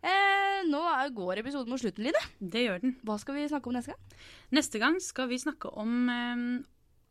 [0.03, 2.24] Eh, nå er, går episoden mot slutten, Line.
[2.39, 2.95] det gjør den.
[3.07, 4.17] Hva skal vi snakke om neste gang?
[4.55, 6.41] Neste gang skal vi snakke om eh,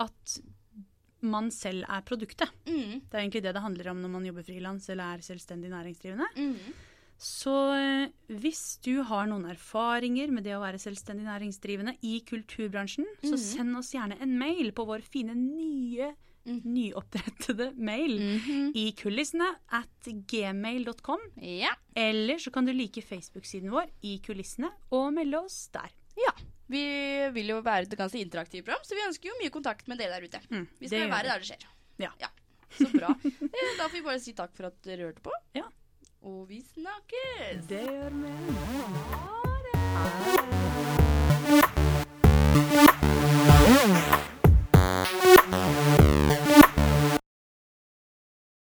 [0.04, 0.36] at
[1.22, 2.50] man selv er produktet.
[2.66, 3.00] Mm.
[3.08, 6.26] Det er egentlig det det handler om når man jobber frilans eller er selvstendig næringsdrivende.
[6.36, 6.72] Mm.
[7.22, 8.08] Så eh,
[8.42, 13.38] hvis du har noen erfaringer med det å være selvstendig næringsdrivende i kulturbransjen, så Mhm.
[13.44, 16.14] send oss gjerne en mail på vår fine nye,
[16.44, 18.72] Nyoppdrettede nyopprettede mail -hmm.
[18.74, 21.20] i kulissene at gmail.com.
[21.40, 21.70] Ja.
[21.94, 25.88] Eller så kan du like Facebook-siden vår i kulissene og melde oss der.
[26.16, 26.32] ja.
[26.72, 26.84] Vi
[27.34, 30.16] vil jo være et ganske interaktivt program, så vi ønsker jo mye kontakt med dere
[30.16, 30.40] der ute.
[30.48, 31.68] Mm, vi skal være der det skjer.
[32.00, 32.12] Ja.
[32.22, 32.30] ja.
[32.78, 33.12] Så bra.
[33.52, 35.32] Eh, da får vi bare si takk for at dere hørte på.
[35.58, 35.66] Ja.
[36.22, 37.66] Og vi snakkes!
[37.68, 38.32] Det gjør vi.
[39.12, 39.42] Ha
[45.82, 45.91] det.